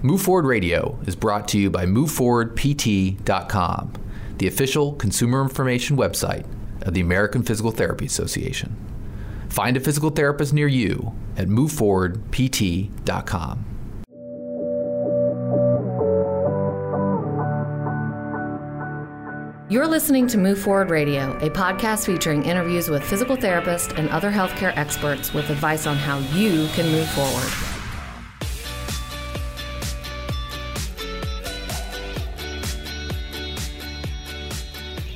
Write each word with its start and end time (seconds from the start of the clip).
Move 0.00 0.22
Forward 0.22 0.46
Radio 0.46 0.96
is 1.06 1.16
brought 1.16 1.48
to 1.48 1.58
you 1.58 1.70
by 1.70 1.84
MoveForwardPT.com, 1.84 3.92
the 4.36 4.46
official 4.46 4.92
consumer 4.92 5.42
information 5.42 5.96
website 5.96 6.46
of 6.82 6.94
the 6.94 7.00
American 7.00 7.42
Physical 7.42 7.72
Therapy 7.72 8.06
Association. 8.06 8.76
Find 9.48 9.76
a 9.76 9.80
physical 9.80 10.10
therapist 10.10 10.54
near 10.54 10.68
you 10.68 11.12
at 11.36 11.48
MoveForwardPT.com. 11.48 13.64
You're 19.68 19.88
listening 19.88 20.28
to 20.28 20.38
Move 20.38 20.60
Forward 20.60 20.90
Radio, 20.90 21.36
a 21.38 21.50
podcast 21.50 22.06
featuring 22.06 22.44
interviews 22.44 22.88
with 22.88 23.02
physical 23.02 23.36
therapists 23.36 23.98
and 23.98 24.08
other 24.10 24.30
healthcare 24.30 24.72
experts 24.76 25.34
with 25.34 25.50
advice 25.50 25.88
on 25.88 25.96
how 25.96 26.18
you 26.36 26.68
can 26.68 26.86
move 26.92 27.10
forward. 27.10 27.77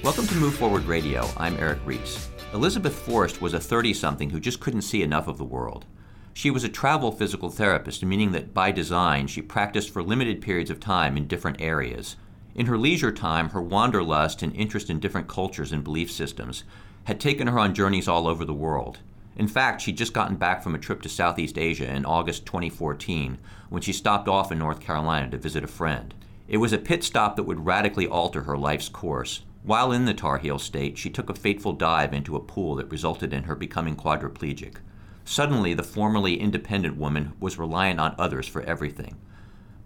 Welcome 0.02 0.26
to 0.26 0.34
Move 0.34 0.56
Forward 0.56 0.84
Radio. 0.86 1.30
I'm 1.36 1.56
Eric 1.58 1.78
Reese. 1.84 2.28
Elizabeth 2.52 2.92
Forrest 2.92 3.40
was 3.40 3.54
a 3.54 3.60
30 3.60 3.94
something 3.94 4.30
who 4.30 4.40
just 4.40 4.58
couldn't 4.58 4.82
see 4.82 5.00
enough 5.00 5.28
of 5.28 5.38
the 5.38 5.44
world. 5.44 5.86
She 6.34 6.50
was 6.50 6.64
a 6.64 6.68
travel 6.68 7.12
physical 7.12 7.50
therapist, 7.50 8.04
meaning 8.04 8.32
that 8.32 8.52
by 8.52 8.72
design 8.72 9.28
she 9.28 9.40
practiced 9.40 9.90
for 9.90 10.02
limited 10.02 10.40
periods 10.40 10.70
of 10.70 10.80
time 10.80 11.16
in 11.16 11.28
different 11.28 11.60
areas. 11.60 12.16
In 12.56 12.66
her 12.66 12.76
leisure 12.76 13.12
time, 13.12 13.50
her 13.50 13.62
wanderlust 13.62 14.42
and 14.42 14.52
interest 14.56 14.90
in 14.90 14.98
different 14.98 15.28
cultures 15.28 15.70
and 15.70 15.84
belief 15.84 16.10
systems 16.10 16.64
had 17.04 17.20
taken 17.20 17.46
her 17.46 17.60
on 17.60 17.72
journeys 17.72 18.08
all 18.08 18.26
over 18.26 18.44
the 18.44 18.52
world. 18.52 18.98
In 19.36 19.46
fact, 19.46 19.80
she'd 19.80 19.96
just 19.98 20.12
gotten 20.12 20.34
back 20.34 20.64
from 20.64 20.74
a 20.74 20.80
trip 20.80 21.02
to 21.02 21.08
Southeast 21.08 21.56
Asia 21.56 21.88
in 21.88 22.04
August 22.04 22.44
2014 22.46 23.38
when 23.68 23.82
she 23.82 23.92
stopped 23.92 24.26
off 24.26 24.50
in 24.50 24.58
North 24.58 24.80
Carolina 24.80 25.30
to 25.30 25.38
visit 25.38 25.62
a 25.62 25.68
friend. 25.68 26.12
It 26.48 26.56
was 26.56 26.72
a 26.72 26.78
pit 26.78 27.04
stop 27.04 27.36
that 27.36 27.44
would 27.44 27.64
radically 27.64 28.08
alter 28.08 28.42
her 28.42 28.58
life's 28.58 28.88
course. 28.88 29.42
While 29.64 29.92
in 29.92 30.06
the 30.06 30.14
Tar 30.14 30.38
Heel 30.38 30.58
state, 30.58 30.98
she 30.98 31.08
took 31.08 31.30
a 31.30 31.34
fateful 31.34 31.72
dive 31.72 32.12
into 32.12 32.34
a 32.34 32.40
pool 32.40 32.74
that 32.76 32.90
resulted 32.90 33.32
in 33.32 33.44
her 33.44 33.54
becoming 33.54 33.94
quadriplegic. 33.94 34.78
Suddenly, 35.24 35.74
the 35.74 35.84
formerly 35.84 36.40
independent 36.40 36.96
woman 36.96 37.32
was 37.38 37.58
reliant 37.58 38.00
on 38.00 38.16
others 38.18 38.48
for 38.48 38.62
everything. 38.62 39.16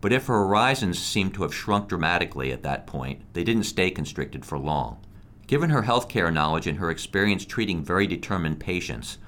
But 0.01 0.15
if 0.15 0.27
her 0.27 0.39
horizons 0.39 0.99
seemed 0.99 1.35
to 1.35 1.43
have 1.43 1.55
shrunk 1.55 1.89
dramatically 1.89 2.53
at 2.53 2.63
that 2.63 2.87
point, 2.87 3.21
they 3.35 3.45
didn't 3.45 3.65
stay 3.65 3.91
constricted 3.91 4.47
for 4.47 4.59
long. 4.59 4.99
Given 5.47 5.71
her 5.71 5.83
healthcare 5.83 6.33
knowledge 6.33 6.67
and 6.67 6.79
her 6.79 6.91
experience 6.91 7.45
treating 7.45 7.85
very 7.85 8.07
determined 8.07 8.61
patients, 8.61 9.19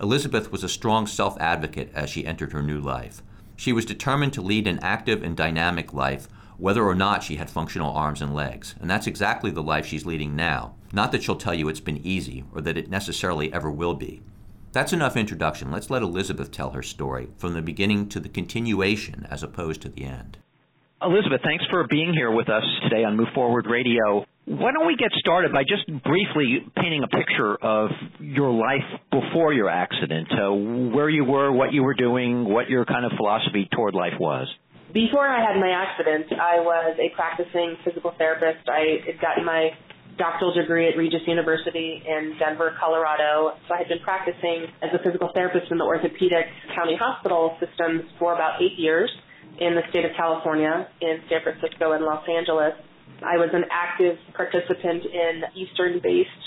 Elizabeth 0.00 0.50
was 0.50 0.64
a 0.64 0.68
strong 0.68 1.06
self 1.06 1.40
advocate 1.40 1.92
as 1.94 2.10
she 2.10 2.26
entered 2.26 2.52
her 2.52 2.62
new 2.62 2.80
life. 2.80 3.22
She 3.54 3.72
was 3.72 3.84
determined 3.84 4.32
to 4.32 4.42
lead 4.42 4.66
an 4.66 4.80
active 4.80 5.22
and 5.22 5.36
dynamic 5.36 5.92
life 5.92 6.26
whether 6.62 6.84
or 6.84 6.94
not 6.94 7.24
she 7.24 7.34
had 7.34 7.50
functional 7.50 7.90
arms 7.90 8.22
and 8.22 8.32
legs. 8.32 8.76
And 8.80 8.88
that's 8.88 9.08
exactly 9.08 9.50
the 9.50 9.64
life 9.64 9.84
she's 9.84 10.06
leading 10.06 10.36
now. 10.36 10.76
Not 10.92 11.10
that 11.10 11.24
she'll 11.24 11.34
tell 11.34 11.52
you 11.52 11.68
it's 11.68 11.80
been 11.80 12.06
easy 12.06 12.44
or 12.54 12.60
that 12.60 12.78
it 12.78 12.88
necessarily 12.88 13.52
ever 13.52 13.68
will 13.68 13.94
be. 13.94 14.22
That's 14.70 14.92
enough 14.92 15.16
introduction. 15.16 15.72
Let's 15.72 15.90
let 15.90 16.02
Elizabeth 16.02 16.52
tell 16.52 16.70
her 16.70 16.82
story 16.84 17.30
from 17.36 17.54
the 17.54 17.62
beginning 17.62 18.08
to 18.10 18.20
the 18.20 18.28
continuation 18.28 19.26
as 19.28 19.42
opposed 19.42 19.82
to 19.82 19.88
the 19.88 20.04
end. 20.04 20.38
Elizabeth, 21.02 21.40
thanks 21.42 21.64
for 21.68 21.84
being 21.90 22.14
here 22.14 22.30
with 22.30 22.48
us 22.48 22.62
today 22.84 23.02
on 23.02 23.16
Move 23.16 23.34
Forward 23.34 23.66
Radio. 23.66 24.24
Why 24.44 24.70
don't 24.70 24.86
we 24.86 24.94
get 24.94 25.10
started 25.18 25.52
by 25.52 25.64
just 25.64 25.84
briefly 26.04 26.64
painting 26.76 27.02
a 27.02 27.08
picture 27.08 27.56
of 27.56 27.90
your 28.20 28.52
life 28.52 29.00
before 29.10 29.52
your 29.52 29.68
accident, 29.68 30.28
uh, 30.30 30.52
where 30.52 31.10
you 31.10 31.24
were, 31.24 31.50
what 31.50 31.72
you 31.72 31.82
were 31.82 31.94
doing, 31.94 32.44
what 32.44 32.70
your 32.70 32.84
kind 32.84 33.04
of 33.04 33.10
philosophy 33.16 33.68
toward 33.74 33.94
life 33.94 34.14
was? 34.20 34.46
Before 34.92 35.26
I 35.26 35.40
had 35.40 35.56
my 35.56 35.72
accident, 35.72 36.28
I 36.36 36.60
was 36.60 36.92
a 37.00 37.08
practicing 37.16 37.76
physical 37.82 38.12
therapist. 38.18 38.68
I 38.68 39.00
had 39.08 39.18
gotten 39.24 39.42
my 39.42 39.70
doctoral 40.18 40.52
degree 40.52 40.86
at 40.86 40.98
Regis 40.98 41.22
University 41.26 42.02
in 42.04 42.36
Denver, 42.38 42.76
Colorado. 42.78 43.56
So 43.66 43.74
I 43.74 43.78
had 43.78 43.88
been 43.88 44.04
practicing 44.04 44.68
as 44.84 44.92
a 44.92 45.00
physical 45.02 45.30
therapist 45.32 45.72
in 45.72 45.78
the 45.78 45.84
orthopedic 45.84 46.44
county 46.76 46.94
hospital 47.00 47.56
systems 47.56 48.04
for 48.18 48.34
about 48.34 48.60
eight 48.60 48.76
years 48.76 49.08
in 49.60 49.74
the 49.74 49.80
state 49.88 50.04
of 50.04 50.12
California, 50.14 50.86
in 51.00 51.24
San 51.30 51.40
Francisco 51.40 51.92
and 51.92 52.04
Los 52.04 52.28
Angeles. 52.28 52.76
I 53.24 53.40
was 53.40 53.48
an 53.54 53.64
active 53.72 54.18
participant 54.36 55.08
in 55.08 55.42
Eastern-based 55.56 56.44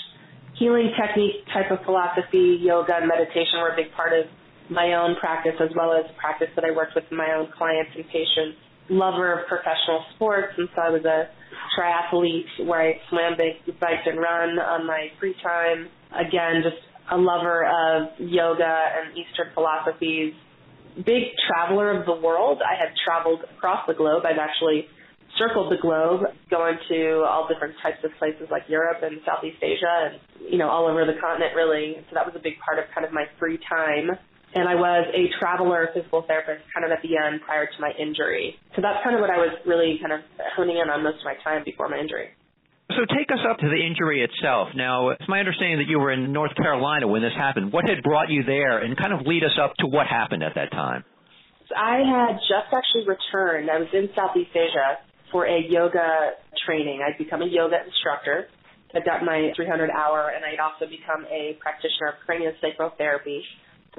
healing 0.54 0.94
technique 0.94 1.42
type 1.52 1.70
of 1.74 1.84
philosophy. 1.84 2.62
Yoga 2.62 2.94
and 3.02 3.08
meditation 3.08 3.58
were 3.58 3.74
a 3.74 3.76
big 3.76 3.90
part 3.90 4.12
of 4.12 4.26
my 4.70 4.94
own 4.94 5.16
practice 5.20 5.54
as 5.60 5.70
well 5.76 5.92
as 5.92 6.04
practice 6.18 6.48
that 6.56 6.64
I 6.64 6.70
worked 6.70 6.94
with 6.94 7.04
my 7.10 7.32
own 7.36 7.48
clients 7.56 7.92
and 7.94 8.04
patients. 8.06 8.58
Lover 8.88 9.40
of 9.40 9.48
professional 9.48 10.04
sports, 10.14 10.54
and 10.56 10.68
so 10.76 10.82
I 10.82 10.90
was 10.90 11.04
a 11.04 11.26
triathlete 11.74 12.66
where 12.66 12.82
I 12.82 12.94
swam, 13.10 13.34
biked, 13.36 14.06
and 14.06 14.18
run 14.18 14.60
on 14.60 14.86
my 14.86 15.08
free 15.18 15.34
time. 15.42 15.88
Again, 16.14 16.62
just 16.62 16.78
a 17.10 17.16
lover 17.16 17.66
of 17.66 18.14
yoga 18.18 18.62
and 18.62 19.10
Eastern 19.18 19.50
philosophies. 19.54 20.34
Big 21.04 21.34
traveler 21.50 21.98
of 21.98 22.06
the 22.06 22.14
world. 22.14 22.62
I 22.62 22.78
have 22.78 22.94
traveled 23.04 23.40
across 23.56 23.86
the 23.88 23.94
globe. 23.94 24.22
I've 24.24 24.38
actually 24.38 24.86
circled 25.36 25.70
the 25.70 25.82
globe, 25.82 26.22
going 26.48 26.78
to 26.88 27.26
all 27.26 27.48
different 27.48 27.74
types 27.82 27.98
of 28.04 28.10
places 28.18 28.46
like 28.50 28.62
Europe 28.68 29.02
and 29.02 29.18
Southeast 29.26 29.58
Asia 29.62 30.10
and, 30.10 30.20
you 30.50 30.58
know, 30.58 30.70
all 30.70 30.86
over 30.86 31.04
the 31.04 31.18
continent 31.20 31.54
really. 31.54 31.96
So 32.08 32.14
that 32.14 32.24
was 32.24 32.34
a 32.36 32.42
big 32.42 32.54
part 32.64 32.78
of 32.78 32.86
kind 32.94 33.04
of 33.04 33.12
my 33.12 33.24
free 33.38 33.58
time 33.68 34.16
and 34.56 34.64
I 34.64 34.74
was 34.74 35.04
a 35.12 35.28
traveler 35.38 35.92
physical 35.92 36.24
therapist 36.24 36.64
kind 36.72 36.88
of 36.88 36.90
at 36.90 37.04
the 37.04 37.20
end 37.20 37.44
prior 37.44 37.68
to 37.68 37.78
my 37.78 37.92
injury. 38.00 38.56
So 38.72 38.80
that's 38.80 39.04
kind 39.04 39.12
of 39.12 39.20
what 39.20 39.28
I 39.28 39.36
was 39.36 39.52
really 39.68 40.00
kind 40.00 40.16
of 40.16 40.24
honing 40.56 40.80
in 40.80 40.88
on 40.88 41.04
most 41.04 41.20
of 41.20 41.28
my 41.28 41.36
time 41.44 41.60
before 41.60 41.92
my 41.92 42.00
injury. 42.00 42.32
So 42.96 43.04
take 43.12 43.28
us 43.28 43.42
up 43.44 43.58
to 43.60 43.68
the 43.68 43.76
injury 43.76 44.24
itself. 44.24 44.72
Now, 44.72 45.10
it's 45.10 45.28
my 45.28 45.40
understanding 45.44 45.84
that 45.84 45.90
you 45.90 45.98
were 45.98 46.10
in 46.10 46.32
North 46.32 46.54
Carolina 46.56 47.06
when 47.06 47.20
this 47.20 47.36
happened. 47.36 47.72
What 47.72 47.84
had 47.84 48.00
brought 48.02 48.30
you 48.30 48.44
there 48.44 48.78
and 48.78 48.96
kind 48.96 49.12
of 49.12 49.26
lead 49.26 49.44
us 49.44 49.58
up 49.60 49.74
to 49.84 49.86
what 49.86 50.06
happened 50.06 50.42
at 50.42 50.54
that 50.54 50.70
time? 50.70 51.04
I 51.76 52.00
had 52.00 52.38
just 52.46 52.72
actually 52.72 53.04
returned. 53.04 53.68
I 53.68 53.76
was 53.82 53.90
in 53.92 54.08
Southeast 54.16 54.54
Asia 54.54 55.02
for 55.32 55.44
a 55.44 55.60
yoga 55.68 56.38
training. 56.64 57.04
I'd 57.04 57.18
become 57.18 57.42
a 57.42 57.50
yoga 57.50 57.76
instructor. 57.84 58.48
I'd 58.94 59.04
got 59.04 59.24
my 59.26 59.52
300 59.56 59.90
hour 59.90 60.32
and 60.32 60.46
I'd 60.46 60.62
also 60.62 60.86
become 60.86 61.26
a 61.28 61.58
practitioner 61.60 62.14
of 62.14 62.22
craniosacral 62.22 62.96
therapy. 62.96 63.42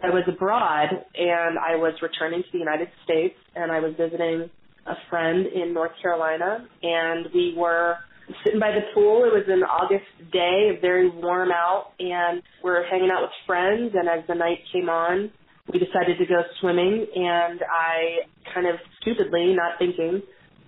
I 0.03 0.09
was 0.09 0.23
abroad 0.27 0.89
and 1.15 1.57
I 1.57 1.75
was 1.75 1.93
returning 2.01 2.43
to 2.43 2.49
the 2.51 2.59
United 2.59 2.89
States 3.03 3.35
and 3.55 3.71
I 3.71 3.79
was 3.79 3.93
visiting 3.97 4.49
a 4.85 4.93
friend 5.09 5.47
in 5.47 5.73
North 5.73 5.91
Carolina 6.01 6.67
and 6.83 7.27
we 7.33 7.55
were 7.57 7.97
sitting 8.43 8.59
by 8.59 8.71
the 8.71 8.81
pool. 8.93 9.23
It 9.25 9.33
was 9.33 9.45
an 9.47 9.63
August 9.63 10.05
day, 10.31 10.77
very 10.81 11.09
warm 11.09 11.51
out, 11.51 11.93
and 11.99 12.41
we're 12.63 12.85
hanging 12.87 13.09
out 13.09 13.21
with 13.21 13.31
friends. 13.45 13.93
And 13.95 14.07
as 14.07 14.25
the 14.27 14.35
night 14.35 14.59
came 14.73 14.89
on, 14.89 15.31
we 15.71 15.79
decided 15.79 16.17
to 16.19 16.25
go 16.25 16.41
swimming. 16.59 17.07
And 17.15 17.61
I 17.63 18.27
kind 18.53 18.67
of 18.67 18.75
stupidly, 19.01 19.55
not 19.55 19.79
thinking, 19.79 20.21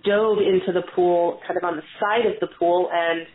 dove 0.04 0.38
into 0.38 0.72
the 0.72 0.86
pool, 0.94 1.40
kind 1.46 1.56
of 1.56 1.64
on 1.64 1.76
the 1.76 1.86
side 2.00 2.26
of 2.26 2.40
the 2.40 2.48
pool, 2.58 2.88
and 2.92 3.26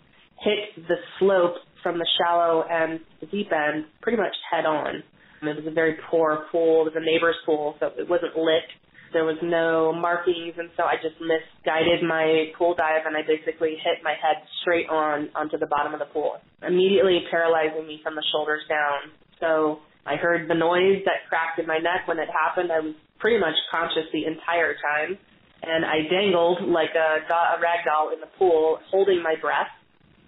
hit 0.42 0.88
the 0.88 0.96
slope 1.20 1.56
from 1.84 2.00
the 2.00 2.08
shallow 2.18 2.66
and 2.70 3.00
the 3.22 3.28
deep 3.28 3.52
end 3.52 3.86
pretty 4.02 4.18
much 4.18 4.34
head 4.52 4.66
on. 4.66 5.04
It 5.42 5.56
was 5.56 5.68
a 5.68 5.74
very 5.74 5.98
poor 6.10 6.46
pool. 6.52 6.88
It 6.88 6.96
was 6.96 6.98
a 6.98 7.06
neighbor's 7.06 7.36
pool, 7.46 7.76
so 7.80 7.92
it 7.98 8.08
wasn't 8.10 8.36
lit. 8.36 8.66
There 9.14 9.24
was 9.24 9.38
no 9.44 9.94
markings, 9.94 10.56
and 10.58 10.70
so 10.76 10.84
I 10.84 10.96
just 11.00 11.16
misguided 11.22 12.04
my 12.04 12.52
pool 12.58 12.76
dive, 12.76 13.06
and 13.06 13.16
I 13.16 13.22
basically 13.24 13.78
hit 13.80 14.04
my 14.04 14.12
head 14.12 14.44
straight 14.62 14.90
on 14.90 15.30
onto 15.36 15.58
the 15.58 15.68
bottom 15.68 15.94
of 15.94 16.00
the 16.00 16.10
pool, 16.12 16.36
immediately 16.66 17.24
paralyzing 17.32 17.88
me 17.88 18.02
from 18.04 18.16
the 18.16 18.26
shoulders 18.32 18.64
down. 18.68 19.14
So 19.40 19.80
I 20.06 20.16
heard 20.16 20.50
the 20.50 20.58
noise 20.58 21.06
that 21.06 21.30
cracked 21.30 21.60
in 21.60 21.68
my 21.68 21.78
neck 21.78 22.08
when 22.08 22.20
it 22.20 22.28
happened. 22.28 22.72
I 22.72 22.80
was 22.80 22.96
pretty 23.20 23.40
much 23.40 23.56
conscious 23.72 24.10
the 24.12 24.26
entire 24.26 24.76
time, 24.84 25.16
and 25.64 25.86
I 25.86 26.10
dangled 26.12 26.68
like 26.68 26.92
a, 26.98 27.24
a 27.24 27.58
rag 27.62 27.86
doll 27.86 28.12
in 28.12 28.20
the 28.20 28.32
pool, 28.36 28.80
holding 28.92 29.24
my 29.24 29.36
breath 29.40 29.72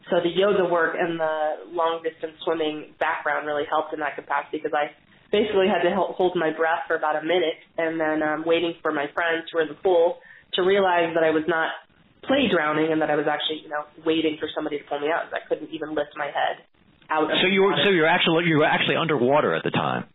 so 0.10 0.24
the 0.24 0.32
yoga 0.32 0.64
work 0.64 0.96
and 0.98 1.20
the 1.20 1.68
long 1.76 2.00
distance 2.00 2.40
swimming 2.44 2.96
background 3.00 3.46
really 3.46 3.68
helped 3.70 3.94
in 3.94 4.00
that 4.00 4.16
capacity 4.16 4.60
because 4.64 4.72
I 4.72 4.96
basically 5.32 5.68
had 5.68 5.84
to 5.84 5.92
hold 5.96 6.36
my 6.36 6.52
breath 6.52 6.88
for 6.88 6.96
about 6.96 7.16
a 7.16 7.24
minute 7.24 7.60
and 7.78 8.00
then 8.00 8.24
um, 8.24 8.44
waiting 8.46 8.74
for 8.82 8.92
my 8.92 9.08
friends 9.14 9.48
who 9.52 9.60
were 9.60 9.64
in 9.64 9.70
the 9.70 9.80
pool 9.80 10.20
to 10.54 10.62
realize 10.64 11.12
that 11.14 11.24
I 11.24 11.32
was 11.32 11.44
not 11.48 11.72
play 12.24 12.48
drowning 12.52 12.92
and 12.92 13.02
that 13.02 13.10
I 13.10 13.16
was 13.16 13.28
actually, 13.28 13.64
you 13.64 13.70
know, 13.70 13.84
waiting 14.06 14.38
for 14.40 14.48
somebody 14.56 14.80
to 14.80 14.86
pull 14.86 15.00
me 15.00 15.08
out. 15.12 15.28
Because 15.28 15.42
I 15.44 15.48
couldn't 15.48 15.72
even 15.72 15.96
lift 15.96 16.16
my 16.16 16.28
head 16.28 16.64
out. 17.10 17.28
So 17.44 17.48
you 17.48 17.64
were 17.64 17.76
so 17.84 17.90
you're 17.92 18.08
actually 18.08 18.48
you 18.48 18.60
were 18.60 18.70
actually 18.70 18.96
underwater 18.96 19.56
at 19.56 19.64
the 19.64 19.72
time. 19.72 20.06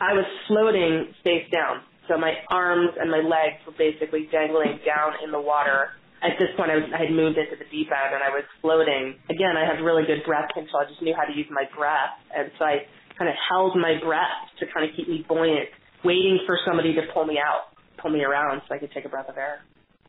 I 0.00 0.12
was 0.12 0.26
floating 0.48 1.14
face 1.24 1.48
down. 1.50 1.84
So 2.08 2.18
my 2.18 2.34
arms 2.50 2.90
and 2.98 3.10
my 3.10 3.22
legs 3.22 3.62
were 3.64 3.76
basically 3.78 4.28
dangling 4.32 4.80
down 4.84 5.22
in 5.24 5.30
the 5.30 5.40
water 5.40 5.94
at 6.22 6.38
this 6.38 6.54
point 6.54 6.70
I, 6.70 6.78
was, 6.78 6.86
I 6.94 7.10
had 7.10 7.12
moved 7.12 7.34
into 7.34 7.58
the 7.58 7.66
deep 7.66 7.90
end 7.90 8.14
and 8.14 8.22
I 8.22 8.30
was 8.30 8.46
floating. 8.62 9.18
Again, 9.26 9.58
I 9.58 9.66
had 9.66 9.82
really 9.82 10.06
good 10.06 10.22
breath 10.22 10.46
control. 10.54 10.86
I 10.86 10.88
just 10.88 11.02
knew 11.02 11.14
how 11.18 11.26
to 11.26 11.34
use 11.34 11.50
my 11.50 11.66
breath. 11.74 12.14
And 12.30 12.54
so 12.58 12.64
I 12.64 12.86
kind 13.22 13.30
of 13.30 13.38
held 13.38 13.78
my 13.78 14.02
breath 14.02 14.50
to 14.58 14.66
kind 14.74 14.82
of 14.82 14.90
keep 14.98 15.06
me 15.06 15.24
buoyant, 15.28 15.70
waiting 16.02 16.42
for 16.42 16.58
somebody 16.66 16.92
to 16.94 17.02
pull 17.14 17.24
me 17.24 17.38
out. 17.38 17.70
pull 18.02 18.10
me 18.10 18.24
around 18.24 18.62
so 18.66 18.74
I 18.74 18.78
could 18.78 18.90
take 18.90 19.04
a 19.04 19.08
breath 19.08 19.28
of 19.30 19.38
air. 19.38 19.62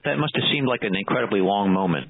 That 0.04 0.18
must 0.18 0.34
have 0.34 0.50
seemed 0.50 0.66
like 0.66 0.82
an 0.82 0.98
incredibly 0.98 1.42
long 1.46 1.70
moment. 1.70 2.10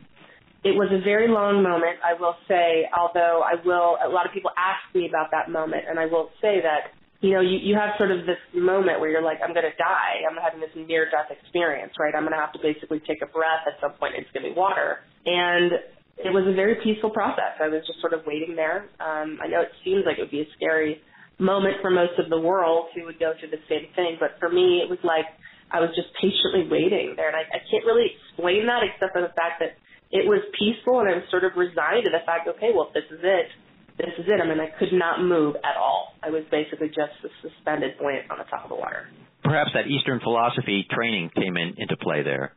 It 0.63 0.71
was 0.79 0.87
a 0.95 1.03
very 1.03 1.27
long 1.27 1.59
moment, 1.59 1.99
I 1.99 2.15
will 2.15 2.39
say, 2.47 2.87
although 2.95 3.43
I 3.43 3.59
will, 3.67 3.99
a 3.99 4.07
lot 4.07 4.23
of 4.23 4.31
people 4.31 4.55
ask 4.55 4.79
me 4.95 5.11
about 5.11 5.35
that 5.35 5.51
moment, 5.51 5.83
and 5.91 5.99
I 5.99 6.07
will 6.07 6.31
say 6.39 6.63
that, 6.63 6.95
you 7.19 7.35
know, 7.35 7.43
you, 7.43 7.59
you 7.59 7.75
have 7.75 7.99
sort 7.99 8.15
of 8.15 8.23
this 8.23 8.39
moment 8.55 9.03
where 9.03 9.11
you're 9.11 9.21
like, 9.21 9.43
I'm 9.43 9.51
going 9.51 9.67
to 9.67 9.75
die. 9.75 10.23
I'm 10.23 10.39
having 10.39 10.63
this 10.63 10.71
near 10.87 11.11
death 11.11 11.27
experience, 11.35 11.91
right? 11.99 12.15
I'm 12.15 12.23
going 12.23 12.31
to 12.31 12.39
have 12.39 12.55
to 12.55 12.63
basically 12.63 13.03
take 13.03 13.19
a 13.19 13.27
breath 13.27 13.67
at 13.67 13.75
some 13.83 13.91
point. 13.99 14.15
It's 14.15 14.31
going 14.31 14.47
to 14.47 14.55
be 14.55 14.57
water. 14.57 15.03
And 15.27 15.83
it 16.17 16.33
was 16.33 16.45
a 16.45 16.53
very 16.53 16.75
peaceful 16.83 17.09
process. 17.09 17.57
I 17.59 17.67
was 17.67 17.81
just 17.87 17.99
sort 17.99 18.13
of 18.13 18.21
waiting 18.25 18.55
there. 18.55 18.89
Um, 18.99 19.39
I 19.41 19.47
know 19.47 19.61
it 19.61 19.73
seems 19.83 20.03
like 20.05 20.17
it 20.17 20.21
would 20.21 20.31
be 20.31 20.41
a 20.41 20.51
scary 20.55 21.01
moment 21.39 21.81
for 21.81 21.89
most 21.89 22.19
of 22.19 22.29
the 22.29 22.39
world 22.39 22.89
who 22.93 23.05
would 23.05 23.19
go 23.19 23.33
through 23.39 23.49
the 23.49 23.63
same 23.67 23.89
thing, 23.95 24.17
but 24.19 24.37
for 24.39 24.49
me, 24.49 24.81
it 24.85 24.89
was 24.89 24.99
like 25.03 25.25
I 25.73 25.81
was 25.81 25.89
just 25.97 26.13
patiently 26.21 26.69
waiting 26.69 27.17
there. 27.17 27.27
And 27.27 27.35
I, 27.35 27.49
I 27.49 27.59
can't 27.65 27.83
really 27.83 28.13
explain 28.13 28.69
that 28.69 28.85
except 28.85 29.17
for 29.17 29.21
the 29.25 29.33
fact 29.33 29.57
that 29.59 29.73
it 30.13 30.29
was 30.29 30.45
peaceful 30.53 31.01
and 31.01 31.09
I 31.09 31.17
was 31.17 31.25
sort 31.33 31.43
of 31.43 31.57
resigned 31.57 32.05
to 32.05 32.13
the 32.13 32.21
fact, 32.25 32.45
okay, 32.45 32.69
well, 32.69 32.93
if 32.93 32.93
this 32.93 33.09
is 33.09 33.25
it, 33.25 33.49
this 33.97 34.13
is 34.21 34.29
it. 34.29 34.37
I 34.37 34.45
mean, 34.45 34.61
I 34.61 34.69
could 34.77 34.93
not 34.93 35.25
move 35.25 35.57
at 35.65 35.73
all. 35.77 36.13
I 36.21 36.29
was 36.29 36.45
basically 36.53 36.93
just 36.93 37.17
a 37.25 37.29
suspended 37.41 37.97
buoyant 37.97 38.29
on 38.29 38.37
the 38.37 38.45
top 38.45 38.63
of 38.63 38.69
the 38.69 38.77
water. 38.77 39.09
Perhaps 39.43 39.71
that 39.73 39.89
Eastern 39.89 40.21
philosophy 40.21 40.85
training 40.93 41.33
came 41.33 41.57
in, 41.57 41.73
into 41.77 41.97
play 41.97 42.21
there. 42.21 42.53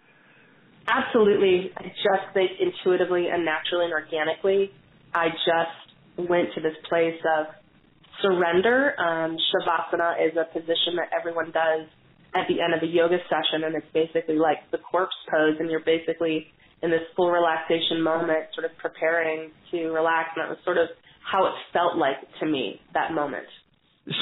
Absolutely. 0.86 1.72
I 1.76 1.82
just 1.82 2.34
think 2.34 2.52
intuitively 2.60 3.26
and 3.28 3.44
naturally 3.44 3.86
and 3.86 3.94
organically, 3.94 4.70
I 5.14 5.28
just 5.30 6.28
went 6.28 6.54
to 6.54 6.60
this 6.60 6.76
place 6.88 7.20
of 7.38 7.46
surrender. 8.22 8.94
Um, 9.00 9.36
Shavasana 9.36 10.26
is 10.26 10.36
a 10.36 10.44
position 10.52 10.96
that 10.96 11.10
everyone 11.18 11.46
does 11.50 11.88
at 12.34 12.46
the 12.48 12.60
end 12.60 12.74
of 12.74 12.82
a 12.82 12.86
yoga 12.86 13.18
session, 13.28 13.64
and 13.64 13.74
it's 13.74 13.86
basically 13.92 14.36
like 14.36 14.58
the 14.70 14.78
corpse 14.78 15.16
pose, 15.30 15.56
and 15.58 15.70
you're 15.70 15.84
basically 15.84 16.46
in 16.82 16.90
this 16.90 17.00
full 17.16 17.30
relaxation 17.30 18.02
moment, 18.02 18.46
sort 18.54 18.66
of 18.66 18.76
preparing 18.78 19.50
to 19.70 19.88
relax. 19.88 20.30
And 20.36 20.44
that 20.44 20.48
was 20.50 20.58
sort 20.64 20.78
of 20.78 20.88
how 21.24 21.46
it 21.46 21.52
felt 21.72 21.96
like 21.96 22.16
to 22.40 22.46
me 22.46 22.80
that 22.94 23.12
moment. 23.12 23.46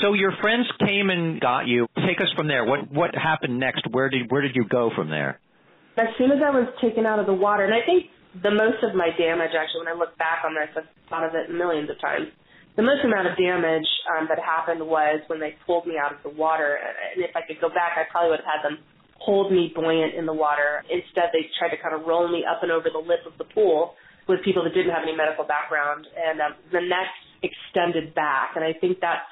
So 0.00 0.14
your 0.14 0.32
friends 0.40 0.67
came 0.78 1.10
and 1.10 1.40
got 1.40 1.67
you. 1.67 1.87
Take 1.96 2.20
us 2.20 2.32
from 2.37 2.49
there. 2.49 2.64
What 2.64 2.90
what 2.90 3.14
happened 3.14 3.60
next? 3.60 3.84
Where 3.90 4.08
did 4.08 4.31
where 4.31 4.40
did 4.40 4.56
you 4.56 4.64
go 4.64 4.90
from 4.94 5.10
there? 5.10 5.40
As 5.96 6.11
soon 6.19 6.32
as 6.32 6.43
I 6.43 6.50
was 6.50 6.67
taken 6.82 7.06
out 7.06 7.19
of 7.19 7.26
the 7.26 7.35
water, 7.35 7.64
and 7.64 7.75
I 7.75 7.87
think 7.87 8.11
the 8.43 8.50
most 8.50 8.82
of 8.82 8.94
my 8.94 9.14
damage 9.14 9.55
actually, 9.55 9.87
when 9.87 9.94
I 9.94 9.99
look 9.99 10.19
back 10.19 10.43
on 10.43 10.55
this, 10.55 10.70
I've 10.75 10.91
thought 11.08 11.23
of 11.23 11.35
it 11.35 11.55
millions 11.55 11.91
of 11.91 12.00
times. 12.00 12.26
The 12.75 12.82
most 12.82 13.06
amount 13.06 13.31
of 13.31 13.38
damage 13.38 13.87
um, 14.11 14.26
that 14.26 14.43
happened 14.43 14.82
was 14.82 15.23
when 15.31 15.38
they 15.38 15.55
pulled 15.62 15.87
me 15.87 15.94
out 15.94 16.11
of 16.11 16.19
the 16.26 16.35
water. 16.35 16.75
And 16.82 17.23
if 17.23 17.31
I 17.38 17.46
could 17.46 17.62
go 17.62 17.70
back, 17.70 17.94
I 17.94 18.11
probably 18.11 18.35
would 18.35 18.43
have 18.43 18.50
had 18.58 18.62
them 18.67 18.82
hold 19.23 19.55
me 19.55 19.70
buoyant 19.70 20.19
in 20.19 20.26
the 20.26 20.35
water. 20.35 20.82
Instead, 20.91 21.31
they 21.31 21.46
tried 21.55 21.70
to 21.70 21.79
kind 21.79 21.94
of 21.94 22.02
roll 22.02 22.26
me 22.26 22.43
up 22.43 22.67
and 22.67 22.75
over 22.75 22.91
the 22.91 22.99
lip 22.99 23.23
of 23.31 23.38
the 23.38 23.46
pool 23.55 23.94
with 24.26 24.43
people 24.43 24.64
that 24.67 24.75
didn't 24.75 24.91
have 24.91 25.06
any 25.06 25.14
medical 25.14 25.44
background, 25.44 26.06
and 26.17 26.41
um, 26.41 26.52
the 26.73 26.81
neck 26.81 27.06
extended 27.44 28.14
back. 28.14 28.56
And 28.56 28.64
I 28.64 28.73
think 28.73 28.99
that's 28.99 29.29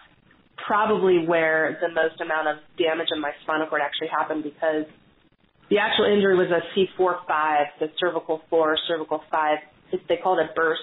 probably 0.66 1.26
where 1.26 1.78
the 1.80 1.88
most 1.88 2.20
amount 2.20 2.46
of 2.46 2.56
damage 2.78 3.08
in 3.10 3.20
my 3.20 3.32
spinal 3.42 3.66
cord 3.66 3.82
actually 3.82 4.08
happened 4.08 4.44
because 4.44 4.86
the 5.70 5.78
actual 5.78 6.04
injury 6.04 6.36
was 6.36 6.50
a 6.50 6.60
C4-5, 6.74 7.64
the 7.80 7.86
cervical 7.98 8.42
4, 8.50 8.76
cervical 8.88 9.22
5. 9.30 9.58
They 10.08 10.16
call 10.22 10.38
it 10.38 10.46
a 10.50 10.54
burst 10.54 10.82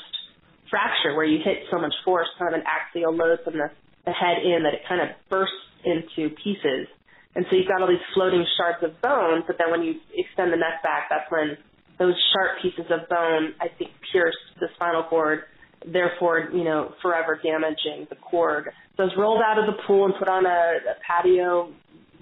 fracture 0.70 1.16
where 1.16 1.26
you 1.26 1.40
hit 1.44 1.66
so 1.72 1.80
much 1.80 1.94
force, 2.06 2.28
kind 2.38 2.54
of 2.54 2.62
an 2.62 2.66
axial 2.66 3.16
load 3.16 3.40
from 3.44 3.54
the, 3.54 3.70
the 4.06 4.12
head 4.12 4.46
in 4.46 4.64
that 4.64 4.74
it 4.74 4.82
kind 4.88 5.02
of 5.02 5.10
bursts 5.30 5.54
into 5.86 6.34
pieces. 6.36 6.88
And 7.36 7.46
so 7.50 7.56
you've 7.56 7.68
got 7.68 7.82
all 7.82 7.88
these 7.88 8.04
floating 8.14 8.46
shards 8.58 8.84
of 8.84 9.00
bone, 9.02 9.44
but 9.46 9.58
then 9.58 9.72
when 9.72 9.84
you 9.84 9.96
extend 10.14 10.52
the 10.52 10.58
neck 10.58 10.82
back, 10.82 11.10
that's 11.10 11.30
when 11.30 11.58
those 12.00 12.16
sharp 12.34 12.62
pieces 12.62 12.90
of 12.90 13.08
bone, 13.10 13.54
I 13.62 13.68
think, 13.78 13.92
pierce 14.12 14.36
the 14.60 14.68
spinal 14.76 15.04
cord, 15.04 15.42
therefore, 15.86 16.50
you 16.54 16.64
know, 16.64 16.94
forever 17.02 17.40
damaging 17.44 18.08
the 18.10 18.16
cord. 18.16 18.70
So 18.98 19.04
I 19.04 19.06
was 19.06 19.16
rolled 19.18 19.42
out 19.46 19.60
of 19.60 19.66
the 19.66 19.82
pool 19.86 20.06
and 20.06 20.14
put 20.18 20.28
on 20.28 20.46
a, 20.46 20.50
a 20.50 20.96
patio 21.06 21.72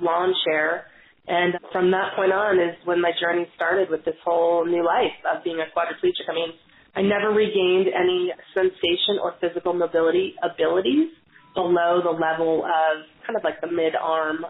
lawn 0.01 0.33
chair. 0.45 0.85
And 1.27 1.59
from 1.71 1.91
that 1.91 2.15
point 2.15 2.31
on 2.31 2.55
is 2.55 2.75
when 2.85 3.01
my 3.01 3.11
journey 3.19 3.45
started 3.55 3.89
with 3.89 4.05
this 4.05 4.15
whole 4.23 4.65
new 4.65 4.83
life 4.83 5.11
of 5.27 5.43
being 5.43 5.59
a 5.59 5.67
quadriplegic. 5.75 6.23
I 6.29 6.33
mean, 6.33 6.51
I 6.95 7.01
never 7.01 7.35
regained 7.35 7.87
any 7.91 8.31
sensation 8.53 9.19
or 9.21 9.35
physical 9.41 9.73
mobility 9.73 10.35
abilities 10.41 11.11
below 11.53 11.99
the 12.01 12.15
level 12.15 12.63
of 12.63 13.03
kind 13.27 13.35
of 13.35 13.43
like 13.43 13.59
the 13.59 13.67
mid 13.67 13.93
arm 13.93 14.45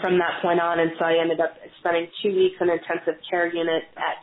from 0.00 0.18
that 0.18 0.42
point 0.42 0.60
on. 0.60 0.80
And 0.80 0.92
so 0.98 1.04
I 1.04 1.16
ended 1.20 1.40
up 1.40 1.56
spending 1.80 2.06
two 2.22 2.36
weeks 2.36 2.56
in 2.60 2.68
intensive 2.68 3.18
care 3.30 3.48
unit 3.48 3.82
at 3.96 4.22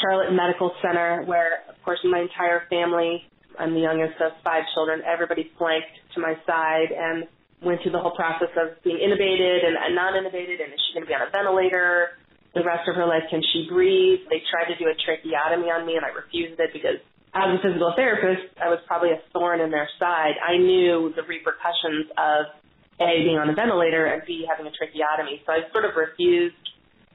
Charlotte 0.00 0.32
Medical 0.32 0.72
Center, 0.80 1.24
where, 1.26 1.66
of 1.68 1.74
course, 1.84 1.98
my 2.04 2.20
entire 2.20 2.62
family, 2.70 3.26
I'm 3.58 3.74
the 3.74 3.80
youngest 3.80 4.20
of 4.20 4.32
five 4.44 4.62
children, 4.72 5.02
everybody 5.04 5.50
flanked 5.58 5.92
to 6.14 6.20
my 6.20 6.34
side 6.46 6.94
and 6.94 7.26
went 7.62 7.82
through 7.82 7.92
the 7.92 8.00
whole 8.00 8.16
process 8.16 8.52
of 8.56 8.80
being 8.82 8.96
intubated 8.96 9.64
and, 9.64 9.76
and 9.76 9.94
non 9.94 10.16
intubated, 10.16 10.60
and 10.60 10.72
is 10.72 10.80
she 10.88 10.96
going 10.96 11.04
to 11.04 11.10
be 11.10 11.14
on 11.14 11.24
a 11.26 11.30
ventilator? 11.30 12.16
The 12.50 12.66
rest 12.66 12.88
of 12.90 12.96
her 12.98 13.06
life, 13.06 13.22
can 13.30 13.42
she 13.52 13.70
breathe? 13.70 14.26
They 14.26 14.42
tried 14.50 14.74
to 14.74 14.76
do 14.76 14.90
a 14.90 14.96
tracheotomy 14.98 15.70
on 15.70 15.86
me, 15.86 15.94
and 15.94 16.02
I 16.02 16.10
refused 16.10 16.58
it 16.58 16.74
because 16.74 16.98
as 17.30 17.46
a 17.46 17.58
physical 17.62 17.94
therapist, 17.94 18.50
I 18.58 18.66
was 18.66 18.82
probably 18.90 19.14
a 19.14 19.22
thorn 19.30 19.60
in 19.60 19.70
their 19.70 19.88
side. 20.00 20.34
I 20.42 20.58
knew 20.58 21.14
the 21.14 21.22
repercussions 21.22 22.10
of 22.18 22.50
a, 22.98 23.22
being 23.22 23.38
on 23.38 23.48
a 23.48 23.54
ventilator, 23.54 24.10
and 24.10 24.22
B, 24.26 24.44
having 24.50 24.66
a 24.66 24.74
tracheotomy. 24.74 25.46
So 25.46 25.52
I 25.54 25.62
sort 25.70 25.86
of 25.86 25.94
refused, 25.94 26.58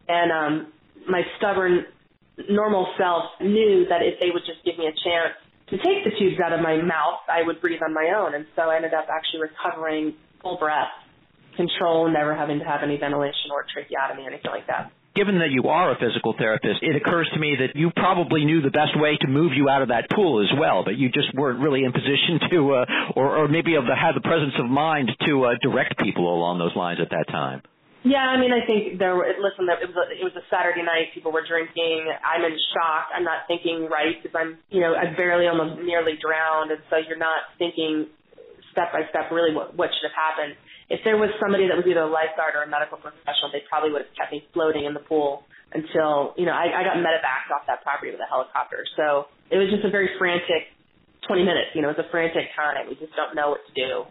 and 0.07 0.31
um, 0.31 0.53
my 1.09 1.21
stubborn, 1.37 1.83
normal 2.49 2.87
self 2.97 3.35
knew 3.41 3.85
that 3.91 4.01
if 4.01 4.19
they 4.23 4.31
would 4.31 4.47
just 4.47 4.63
give 4.63 4.79
me 4.79 4.87
a 4.87 4.95
chance 5.03 5.35
to 5.69 5.77
take 5.77 6.07
the 6.07 6.15
tubes 6.17 6.39
out 6.39 6.53
of 6.53 6.61
my 6.61 6.77
mouth, 6.77 7.25
I 7.27 7.43
would 7.43 7.59
breathe 7.59 7.81
on 7.83 7.93
my 7.93 8.13
own. 8.15 8.35
And 8.35 8.45
so 8.55 8.69
I 8.69 8.77
ended 8.77 8.93
up 8.93 9.07
actually 9.09 9.49
recovering 9.49 10.15
full 10.45 10.61
breath, 10.61 10.93
control, 11.57 12.05
never 12.13 12.37
having 12.37 12.59
to 12.61 12.65
have 12.65 12.85
any 12.85 13.01
ventilation 13.01 13.49
or 13.49 13.65
tracheotomy 13.65 14.21
or 14.21 14.29
anything 14.29 14.53
like 14.53 14.67
that 14.69 14.93
given 15.15 15.39
that 15.39 15.49
you 15.49 15.63
are 15.71 15.95
a 15.95 15.97
physical 15.97 16.35
therapist, 16.37 16.83
it 16.83 16.95
occurs 16.95 17.27
to 17.33 17.39
me 17.39 17.55
that 17.55 17.79
you 17.79 17.89
probably 17.95 18.43
knew 18.43 18.61
the 18.61 18.69
best 18.69 18.91
way 18.99 19.17
to 19.21 19.27
move 19.27 19.53
you 19.55 19.69
out 19.71 19.81
of 19.81 19.87
that 19.87 20.11
pool 20.11 20.43
as 20.43 20.51
well, 20.59 20.83
but 20.83 20.99
you 20.99 21.07
just 21.07 21.33
weren't 21.33 21.63
really 21.63 21.83
in 21.87 21.91
position 21.95 22.51
to, 22.51 22.57
uh, 22.75 22.85
or, 23.15 23.43
or 23.43 23.47
maybe 23.47 23.73
have 23.73 23.87
the, 23.87 23.95
had 23.95 24.11
the 24.13 24.21
presence 24.21 24.53
of 24.59 24.67
mind 24.67 25.09
to 25.25 25.45
uh, 25.45 25.55
direct 25.63 25.97
people 25.97 26.27
along 26.27 26.59
those 26.59 26.75
lines 26.75 26.99
at 27.01 27.09
that 27.09 27.25
time. 27.31 27.63
Yeah, 28.05 28.21
I 28.21 28.37
mean, 28.37 28.53
I 28.53 28.61
think 28.69 28.99
there 29.01 29.17
were. 29.17 29.25
Listen, 29.41 29.65
it 29.65 29.89
was 29.89 29.97
a, 29.97 30.05
it 30.13 30.21
was 30.21 30.37
a 30.37 30.45
Saturday 30.45 30.85
night. 30.85 31.09
People 31.17 31.33
were 31.33 31.41
drinking. 31.41 32.05
I'm 32.21 32.45
in 32.45 32.53
shock. 32.69 33.09
I'm 33.09 33.25
not 33.25 33.49
thinking 33.49 33.89
right 33.89 34.21
because 34.21 34.37
I'm, 34.37 34.61
you 34.69 34.77
know, 34.77 34.93
I 34.93 35.09
barely 35.17 35.49
almost 35.49 35.81
nearly 35.81 36.13
drowned, 36.21 36.69
and 36.69 36.85
so 36.93 37.01
you're 37.01 37.17
not 37.17 37.49
thinking 37.57 38.05
step 38.75 38.91
by 38.91 39.07
step 39.07 39.31
really 39.31 39.55
what 39.55 39.71
what 39.79 39.87
should 39.95 40.11
have 40.11 40.19
happened 40.19 40.59
if 40.89 41.01
there 41.01 41.17
was 41.17 41.33
somebody 41.41 41.65
that 41.65 41.77
was 41.77 41.85
either 41.89 42.05
a 42.05 42.11
lifeguard 42.11 42.53
or 42.53 42.61
a 42.61 42.69
medical 42.69 43.01
professional, 43.01 43.49
they 43.49 43.65
probably 43.65 43.89
would 43.89 44.05
have 44.05 44.13
kept 44.13 44.29
me 44.29 44.45
floating 44.53 44.85
in 44.85 44.93
the 44.93 45.01
pool 45.01 45.41
until, 45.73 46.37
you 46.37 46.45
know, 46.45 46.53
I, 46.53 46.69
I 46.69 46.81
got 46.85 47.01
medevaced 47.01 47.49
off 47.49 47.65
that 47.65 47.81
property 47.81 48.13
with 48.13 48.21
a 48.21 48.29
helicopter. 48.29 48.85
So 48.93 49.25
it 49.49 49.57
was 49.57 49.73
just 49.73 49.81
a 49.81 49.89
very 49.89 50.13
frantic 50.21 50.69
20 51.25 51.41
minutes. 51.41 51.73
You 51.73 51.81
know, 51.81 51.89
it 51.89 51.97
was 51.97 52.05
a 52.05 52.11
frantic 52.13 52.53
time. 52.53 52.85
We 52.85 52.95
just 53.01 53.17
don't 53.17 53.33
know 53.33 53.57
what 53.57 53.65
to 53.65 53.73
do. 53.73 54.05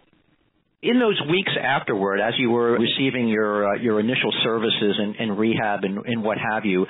In 0.83 0.99
those 0.99 1.17
weeks 1.31 1.55
afterward, 1.55 2.19
as 2.19 2.35
you 2.37 2.51
were 2.51 2.77
receiving 2.77 3.27
your 3.27 3.73
uh, 3.73 3.77
your 3.79 3.99
initial 3.99 4.29
services 4.43 4.99
and, 4.99 5.15
and 5.15 5.39
rehab 5.39 5.83
and, 5.83 6.05
and 6.05 6.21
what 6.21 6.37
have 6.37 6.65
you, 6.65 6.85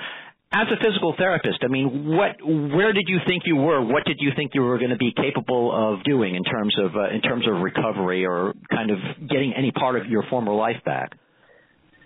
as 0.56 0.66
a 0.72 0.78
physical 0.80 1.14
therapist, 1.18 1.60
I 1.62 1.68
mean, 1.68 2.16
what, 2.16 2.40
where 2.40 2.92
did 2.92 3.04
you 3.08 3.18
think 3.26 3.42
you 3.44 3.56
were? 3.56 3.84
What 3.84 4.04
did 4.06 4.16
you 4.20 4.30
think 4.34 4.52
you 4.54 4.62
were 4.62 4.78
going 4.78 4.90
to 4.90 4.96
be 4.96 5.12
capable 5.12 5.68
of 5.68 6.02
doing 6.04 6.34
in 6.34 6.44
terms 6.44 6.74
of, 6.80 6.96
uh, 6.96 7.10
in 7.10 7.20
terms 7.20 7.44
of 7.46 7.60
recovery 7.60 8.24
or 8.24 8.54
kind 8.70 8.90
of 8.90 8.98
getting 9.28 9.52
any 9.52 9.70
part 9.70 10.00
of 10.00 10.06
your 10.06 10.24
former 10.30 10.54
life 10.54 10.80
back? 10.84 11.12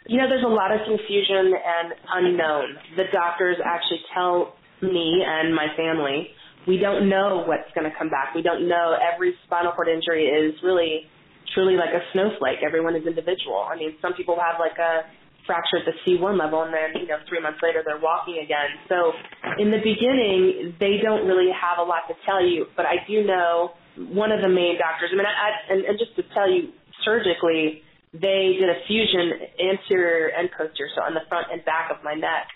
You 0.07 0.19
know, 0.19 0.29
there's 0.29 0.45
a 0.45 0.51
lot 0.51 0.75
of 0.75 0.81
confusion 0.83 1.55
and 1.55 1.95
unknown. 2.11 2.67
The 2.97 3.05
doctors 3.13 3.57
actually 3.65 4.03
tell 4.13 4.57
me 4.83 5.23
and 5.25 5.55
my 5.55 5.69
family, 5.77 6.29
we 6.67 6.79
don't 6.79 7.09
know 7.09 7.45
what's 7.47 7.71
going 7.75 7.89
to 7.89 7.97
come 7.97 8.11
back. 8.11 8.35
We 8.35 8.43
don't 8.43 8.69
know. 8.69 8.97
Every 8.99 9.35
spinal 9.47 9.73
cord 9.73 9.87
injury 9.87 10.27
is 10.27 10.59
really, 10.65 11.07
truly 11.55 11.77
like 11.77 11.95
a 11.95 12.03
snowflake. 12.13 12.59
Everyone 12.67 12.97
is 12.97 13.07
individual. 13.07 13.63
I 13.63 13.77
mean, 13.77 13.95
some 14.03 14.15
people 14.15 14.35
have 14.35 14.59
like 14.59 14.77
a 14.79 15.07
fracture 15.51 15.83
at 15.83 15.87
the 15.91 15.99
C1 16.07 16.39
level, 16.39 16.63
and 16.63 16.71
then, 16.71 17.03
you 17.03 17.09
know, 17.11 17.19
three 17.27 17.43
months 17.43 17.59
later 17.59 17.83
they're 17.83 17.99
walking 17.99 18.39
again. 18.39 18.71
So 18.87 19.11
in 19.59 19.75
the 19.75 19.83
beginning, 19.83 20.79
they 20.79 21.03
don't 21.03 21.27
really 21.27 21.51
have 21.51 21.83
a 21.83 21.87
lot 21.87 22.07
to 22.07 22.15
tell 22.23 22.39
you, 22.39 22.71
but 22.79 22.87
I 22.87 23.03
do 23.11 23.27
know 23.27 23.75
one 23.99 24.31
of 24.31 24.41
the 24.41 24.49
main 24.49 24.79
doctors, 24.79 25.11
I 25.11 25.17
mean, 25.19 25.27
I, 25.27 25.35
I, 25.35 25.51
and, 25.75 25.81
and 25.91 25.99
just 25.99 26.15
to 26.15 26.23
tell 26.31 26.47
you 26.47 26.71
surgically, 27.03 27.83
they 28.15 28.55
did 28.63 28.71
a 28.71 28.79
fusion 28.87 29.51
anterior 29.59 30.31
and 30.31 30.47
posterior, 30.55 30.95
so 30.95 31.03
on 31.03 31.15
the 31.15 31.27
front 31.29 31.51
and 31.51 31.65
back 31.65 31.91
of 31.91 31.99
my 32.07 32.15
neck. 32.15 32.47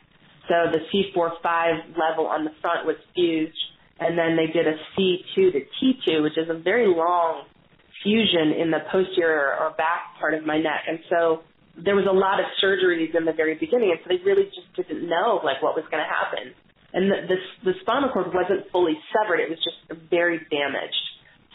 So 0.47 0.71
the 0.71 0.87
C4-5 0.95 1.99
level 1.99 2.27
on 2.31 2.45
the 2.45 2.55
front 2.61 2.87
was 2.87 2.97
fused, 3.15 3.59
and 3.99 4.19
then 4.19 4.37
they 4.37 4.47
did 4.47 4.67
a 4.71 4.79
C2 4.95 5.35
to 5.35 5.61
T2, 5.83 6.23
which 6.23 6.39
is 6.39 6.49
a 6.51 6.59
very 6.59 6.87
long 6.87 7.47
fusion 8.03 8.53
in 8.61 8.71
the 8.71 8.81
posterior 8.91 9.57
or 9.59 9.71
back 9.79 10.15
part 10.21 10.35
of 10.35 10.45
my 10.45 10.59
neck. 10.59 10.85
And 10.87 10.99
so 11.09 11.43
there 11.77 11.99
was 11.99 12.07
a 12.07 12.15
lot 12.15 12.39
of 12.39 12.47
surgeries 12.63 13.15
in 13.19 13.25
the 13.27 13.35
very 13.35 13.59
beginning, 13.59 13.91
and 13.91 13.99
so 14.03 14.15
they 14.15 14.23
really 14.23 14.47
just 14.55 14.71
didn't 14.79 15.09
know 15.09 15.43
like 15.43 15.59
what 15.63 15.75
was 15.75 15.85
going 15.91 16.03
to 16.03 16.11
happen. 16.11 16.55
And 16.95 17.11
the, 17.11 17.19
the 17.27 17.39
the 17.67 17.75
spinal 17.83 18.11
cord 18.15 18.31
wasn't 18.31 18.71
fully 18.71 18.95
severed; 19.11 19.43
it 19.43 19.51
was 19.51 19.59
just 19.59 19.83
very 20.11 20.39
damaged. 20.47 21.05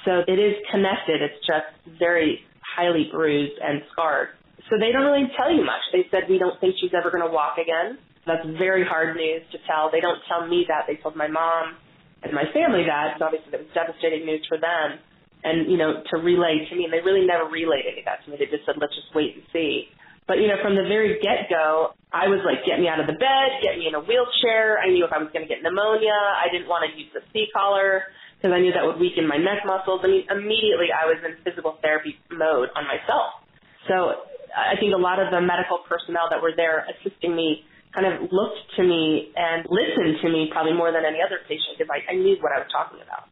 So 0.04 0.24
it 0.28 0.36
is 0.36 0.60
connected. 0.72 1.24
It's 1.24 1.40
just 1.48 1.72
very 2.00 2.44
highly 2.60 3.08
bruised 3.12 3.56
and 3.64 3.84
scarred. 3.92 4.36
So 4.68 4.76
they 4.76 4.92
don't 4.92 5.08
really 5.08 5.32
tell 5.40 5.52
you 5.52 5.64
much. 5.64 5.82
They 5.96 6.06
said 6.12 6.28
we 6.28 6.38
don't 6.38 6.60
think 6.60 6.76
she's 6.84 6.92
ever 6.92 7.10
going 7.10 7.24
to 7.24 7.32
walk 7.32 7.56
again. 7.56 7.98
That's 8.28 8.44
very 8.60 8.84
hard 8.84 9.16
news 9.16 9.42
to 9.56 9.58
tell. 9.66 9.90
They 9.90 10.04
don't 10.04 10.20
tell 10.28 10.46
me 10.46 10.68
that. 10.68 10.86
They 10.86 11.00
told 11.00 11.16
my 11.16 11.32
mom 11.32 11.80
and 12.22 12.36
my 12.36 12.46
family 12.52 12.84
that. 12.86 13.16
So 13.18 13.26
obviously, 13.26 13.56
that 13.56 13.64
was 13.64 13.72
devastating 13.72 14.28
news 14.28 14.44
for 14.52 14.60
them. 14.60 15.00
And 15.48 15.72
you 15.72 15.80
know, 15.80 16.04
to 16.04 16.16
relay 16.20 16.68
to 16.68 16.74
me, 16.76 16.84
and 16.84 16.92
they 16.92 17.00
really 17.00 17.24
never 17.24 17.48
relayed 17.48 17.88
any 17.88 18.04
of 18.04 18.08
that 18.12 18.28
to 18.28 18.32
me. 18.32 18.36
They 18.36 18.52
just 18.52 18.68
said, 18.68 18.76
"Let's 18.76 18.92
just 18.92 19.16
wait 19.16 19.40
and 19.40 19.44
see." 19.56 19.88
But 20.30 20.38
you 20.38 20.46
know, 20.46 20.62
from 20.62 20.78
the 20.78 20.86
very 20.86 21.18
get 21.18 21.50
go, 21.50 21.98
I 22.14 22.30
was 22.30 22.46
like, 22.46 22.62
get 22.62 22.78
me 22.78 22.86
out 22.86 23.02
of 23.02 23.10
the 23.10 23.18
bed, 23.18 23.66
get 23.66 23.82
me 23.82 23.90
in 23.90 23.98
a 23.98 24.04
wheelchair. 24.06 24.78
I 24.78 24.94
knew 24.94 25.02
if 25.02 25.10
I 25.10 25.18
was 25.18 25.34
going 25.34 25.42
to 25.42 25.50
get 25.50 25.66
pneumonia, 25.66 26.14
I 26.14 26.54
didn't 26.54 26.70
want 26.70 26.86
to 26.86 26.94
use 26.94 27.10
the 27.10 27.26
C 27.34 27.50
collar 27.50 28.06
because 28.38 28.54
I 28.54 28.62
knew 28.62 28.70
that 28.70 28.86
would 28.86 29.02
weaken 29.02 29.26
my 29.26 29.42
neck 29.42 29.66
muscles. 29.66 30.06
I 30.06 30.08
mean, 30.14 30.30
immediately 30.30 30.94
I 30.94 31.10
was 31.10 31.18
in 31.26 31.34
physical 31.42 31.82
therapy 31.82 32.22
mode 32.30 32.70
on 32.78 32.86
myself. 32.86 33.42
So 33.90 34.30
I 34.54 34.78
think 34.78 34.94
a 34.94 35.02
lot 35.02 35.18
of 35.18 35.34
the 35.34 35.42
medical 35.42 35.82
personnel 35.90 36.30
that 36.30 36.46
were 36.46 36.54
there 36.54 36.86
assisting 36.86 37.34
me 37.34 37.66
kind 37.94 38.06
of 38.06 38.30
looked 38.30 38.62
to 38.78 38.86
me 38.86 39.34
and 39.34 39.66
listened 39.66 40.22
to 40.22 40.30
me 40.30 40.54
probably 40.54 40.78
more 40.78 40.94
than 40.94 41.10
any 41.10 41.26
other 41.26 41.42
patient 41.50 41.74
because 41.74 41.90
I, 41.90 42.06
I 42.06 42.14
knew 42.14 42.38
what 42.38 42.54
I 42.54 42.62
was 42.62 42.70
talking 42.70 43.02
about. 43.02 43.29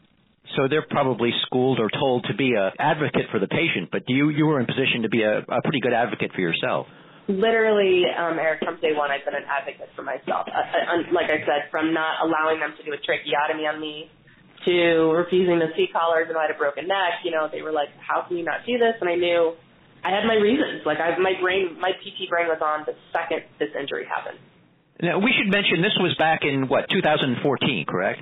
So 0.56 0.68
they're 0.70 0.86
probably 0.90 1.32
schooled 1.46 1.80
or 1.80 1.90
told 1.90 2.26
to 2.30 2.36
be 2.36 2.54
an 2.56 2.72
advocate 2.80 3.28
for 3.32 3.40
the 3.40 3.48
patient, 3.48 3.90
but 3.92 4.04
you 4.08 4.30
you 4.30 4.46
were 4.46 4.60
in 4.60 4.66
position 4.66 5.04
to 5.04 5.10
be 5.10 5.24
a, 5.24 5.40
a 5.40 5.62
pretty 5.62 5.80
good 5.82 5.94
advocate 5.94 6.32
for 6.34 6.42
yourself. 6.42 6.88
Literally, 7.28 8.08
um, 8.08 8.40
Eric, 8.40 8.64
from 8.64 8.80
day 8.80 8.96
one, 8.96 9.12
I've 9.12 9.26
been 9.26 9.36
an 9.36 9.44
advocate 9.44 9.90
for 9.96 10.02
myself. 10.02 10.48
Uh, 10.48 10.64
uh, 10.64 11.12
like 11.12 11.28
I 11.28 11.44
said, 11.44 11.68
from 11.70 11.94
not 11.94 12.24
allowing 12.24 12.64
them 12.64 12.72
to 12.80 12.84
do 12.88 12.96
a 12.96 13.00
tracheotomy 13.04 13.68
on 13.68 13.82
me 13.82 14.10
to 14.64 15.12
refusing 15.12 15.60
the 15.60 15.68
C 15.76 15.92
collars 15.92 16.28
and 16.30 16.38
I 16.38 16.48
had 16.48 16.56
a 16.56 16.58
broken 16.58 16.88
neck. 16.88 17.28
You 17.28 17.32
know, 17.32 17.50
they 17.52 17.62
were 17.62 17.76
like, 17.76 17.90
"How 18.00 18.24
can 18.24 18.38
you 18.38 18.46
not 18.46 18.66
do 18.66 18.78
this?" 18.80 18.96
And 19.02 19.10
I 19.10 19.16
knew 19.16 19.54
I 20.04 20.16
had 20.16 20.24
my 20.26 20.36
reasons. 20.36 20.86
Like 20.86 21.00
I, 21.00 21.18
my 21.20 21.34
brain, 21.42 21.76
my 21.80 21.92
PT 21.92 22.30
brain 22.30 22.48
was 22.48 22.64
on 22.64 22.88
the 22.88 22.96
second 23.12 23.44
this 23.60 23.76
injury 23.76 24.08
happened. 24.08 24.40
Now 25.02 25.20
we 25.20 25.36
should 25.36 25.52
mention 25.52 25.84
this 25.84 25.96
was 26.00 26.16
back 26.18 26.42
in 26.48 26.68
what 26.68 26.88
2014, 26.90 27.86
correct? 27.88 28.22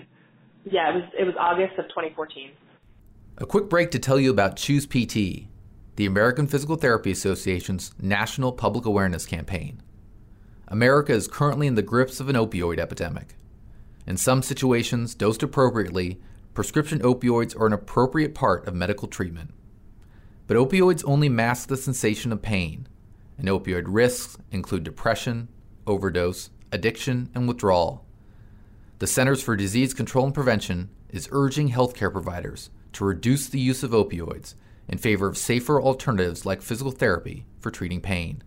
Yeah, 0.65 0.89
it 0.89 0.95
was 0.95 1.03
it 1.19 1.23
was 1.23 1.35
August 1.39 1.77
of 1.77 1.87
2014. 1.89 2.51
A 3.37 3.45
quick 3.45 3.69
break 3.69 3.91
to 3.91 3.99
tell 3.99 4.19
you 4.19 4.31
about 4.31 4.55
Choose 4.55 4.85
PT, 4.85 5.47
the 5.95 6.05
American 6.05 6.47
Physical 6.47 6.75
Therapy 6.75 7.11
Association's 7.11 7.93
national 8.01 8.51
public 8.51 8.85
awareness 8.85 9.25
campaign. 9.25 9.81
America 10.67 11.13
is 11.13 11.27
currently 11.27 11.67
in 11.67 11.75
the 11.75 11.81
grips 11.81 12.19
of 12.19 12.29
an 12.29 12.35
opioid 12.35 12.79
epidemic. 12.79 13.35
In 14.07 14.17
some 14.17 14.41
situations, 14.41 15.13
dosed 15.13 15.43
appropriately, 15.43 16.19
prescription 16.53 16.99
opioids 16.99 17.59
are 17.59 17.67
an 17.67 17.73
appropriate 17.73 18.33
part 18.33 18.67
of 18.67 18.73
medical 18.73 19.07
treatment. 19.07 19.53
But 20.47 20.57
opioids 20.57 21.03
only 21.05 21.29
mask 21.29 21.67
the 21.67 21.77
sensation 21.77 22.31
of 22.31 22.41
pain, 22.41 22.87
and 23.37 23.47
opioid 23.47 23.83
risks 23.87 24.37
include 24.51 24.83
depression, 24.83 25.49
overdose, 25.85 26.49
addiction, 26.71 27.29
and 27.35 27.47
withdrawal. 27.47 28.04
The 28.99 29.07
Centers 29.07 29.43
for 29.43 29.57
Disease 29.57 29.93
Control 29.93 30.23
and 30.23 30.33
Prevention 30.33 30.89
is 31.09 31.27
urging 31.33 31.69
healthcare 31.69 32.09
providers 32.11 32.69
to 32.93 33.03
reduce 33.03 33.49
the 33.49 33.59
use 33.59 33.83
of 33.83 33.91
opioids 33.91 34.55
in 34.87 34.97
favor 34.97 35.27
of 35.27 35.37
safer 35.37 35.81
alternatives 35.81 36.45
like 36.45 36.61
physical 36.61 36.93
therapy 36.93 37.45
for 37.59 37.71
treating 37.71 37.99
pain. 37.99 38.41